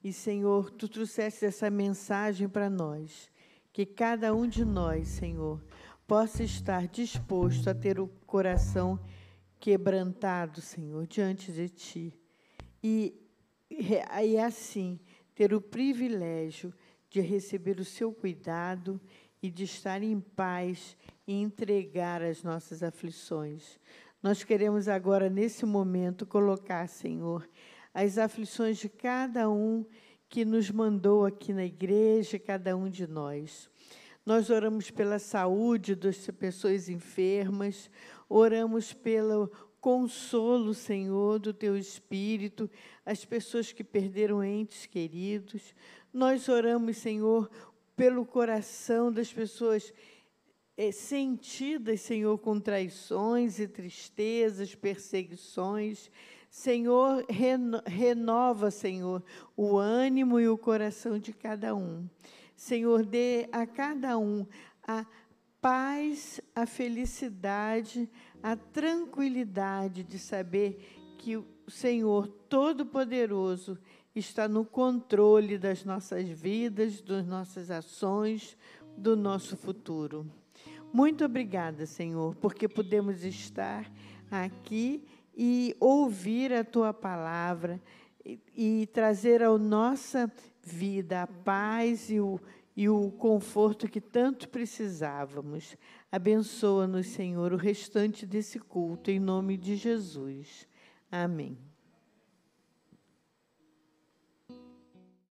E, 0.03 0.11
Senhor, 0.11 0.69
tu 0.69 0.89
trouxeste 0.89 1.45
essa 1.45 1.69
mensagem 1.69 2.49
para 2.49 2.69
nós, 2.69 3.31
que 3.71 3.85
cada 3.85 4.35
um 4.35 4.45
de 4.45 4.65
nós, 4.65 5.07
Senhor, 5.07 5.63
possa 6.05 6.43
estar 6.43 6.85
disposto 6.85 7.69
a 7.69 7.73
ter 7.73 8.01
o 8.01 8.09
coração 8.27 8.99
quebrantado, 9.61 10.59
Senhor, 10.59 11.07
diante 11.07 11.53
de 11.53 11.69
ti. 11.69 12.19
E, 12.83 13.15
e 13.69 14.37
assim, 14.37 14.99
ter 15.33 15.53
o 15.53 15.61
privilégio 15.61 16.73
de 17.09 17.21
receber 17.21 17.79
o 17.79 17.85
seu 17.85 18.13
cuidado 18.13 18.99
e 19.41 19.49
de 19.49 19.63
estar 19.63 20.03
em 20.03 20.19
paz 20.19 20.97
e 21.27 21.33
entregar 21.33 22.21
as 22.21 22.43
nossas 22.43 22.83
aflições. 22.83 23.79
Nós 24.21 24.43
queremos 24.43 24.87
agora, 24.87 25.29
nesse 25.29 25.65
momento, 25.65 26.25
colocar, 26.25 26.87
Senhor, 26.87 27.47
as 27.93 28.17
aflições 28.17 28.77
de 28.77 28.89
cada 28.89 29.49
um 29.49 29.85
que 30.27 30.45
nos 30.45 30.69
mandou 30.69 31.25
aqui 31.25 31.53
na 31.53 31.65
igreja, 31.65 32.37
cada 32.37 32.75
um 32.75 32.89
de 32.89 33.07
nós. 33.07 33.69
Nós 34.25 34.49
oramos 34.49 34.91
pela 34.91 35.17
saúde 35.17 35.95
das 35.95 36.27
pessoas 36.31 36.89
enfermas, 36.89 37.89
oramos 38.27 38.93
pelo 38.93 39.49
consolo, 39.79 40.73
Senhor, 40.73 41.39
do 41.39 41.53
teu 41.53 41.77
espírito, 41.77 42.69
as 43.05 43.25
pessoas 43.25 43.71
que 43.71 43.83
perderam 43.83 44.43
entes 44.43 44.85
queridos. 44.85 45.73
Nós 46.13 46.49
oramos, 46.49 46.97
Senhor, 46.97 47.49
pelo 47.99 48.25
coração 48.25 49.11
das 49.11 49.33
pessoas 49.33 49.93
é, 50.77 50.89
sentidas, 50.89 51.99
Senhor, 51.99 52.37
com 52.37 52.57
traições 52.57 53.59
e 53.59 53.67
tristezas, 53.67 54.73
perseguições. 54.73 56.09
Senhor, 56.49 57.25
reno, 57.29 57.81
renova, 57.85 58.71
Senhor, 58.71 59.21
o 59.53 59.77
ânimo 59.77 60.39
e 60.39 60.47
o 60.47 60.57
coração 60.57 61.19
de 61.19 61.33
cada 61.33 61.75
um. 61.75 62.09
Senhor, 62.55 63.05
dê 63.05 63.49
a 63.51 63.67
cada 63.67 64.17
um 64.17 64.47
a 64.87 65.05
paz, 65.59 66.39
a 66.55 66.65
felicidade, 66.65 68.09
a 68.41 68.55
tranquilidade 68.55 70.05
de 70.05 70.17
saber 70.17 70.79
que 71.17 71.35
o 71.35 71.45
Senhor 71.67 72.29
Todo-Poderoso 72.47 73.77
está 74.15 74.47
no 74.47 74.65
controle 74.65 75.57
das 75.57 75.83
nossas 75.85 76.27
vidas, 76.27 77.01
das 77.01 77.25
nossas 77.25 77.69
ações, 77.69 78.57
do 78.97 79.15
nosso 79.15 79.55
futuro. 79.55 80.25
Muito 80.91 81.23
obrigada, 81.23 81.85
Senhor, 81.85 82.35
porque 82.35 82.67
podemos 82.67 83.23
estar 83.23 83.89
aqui 84.31 85.03
e 85.37 85.75
ouvir 85.79 86.51
a 86.51 86.63
tua 86.63 86.93
palavra 86.93 87.79
e, 88.25 88.39
e 88.55 88.87
trazer 88.87 89.43
à 89.43 89.57
nossa 89.57 90.31
vida 90.63 91.23
a 91.23 91.27
paz 91.27 92.09
e 92.09 92.19
o, 92.19 92.39
e 92.75 92.89
o 92.89 93.11
conforto 93.11 93.87
que 93.87 94.01
tanto 94.01 94.49
precisávamos. 94.49 95.77
Abençoa-nos, 96.11 97.07
Senhor, 97.07 97.53
o 97.53 97.57
restante 97.57 98.25
desse 98.25 98.59
culto, 98.59 99.11
em 99.11 99.19
nome 99.19 99.57
de 99.57 99.75
Jesus. 99.75 100.67
Amém. 101.11 101.68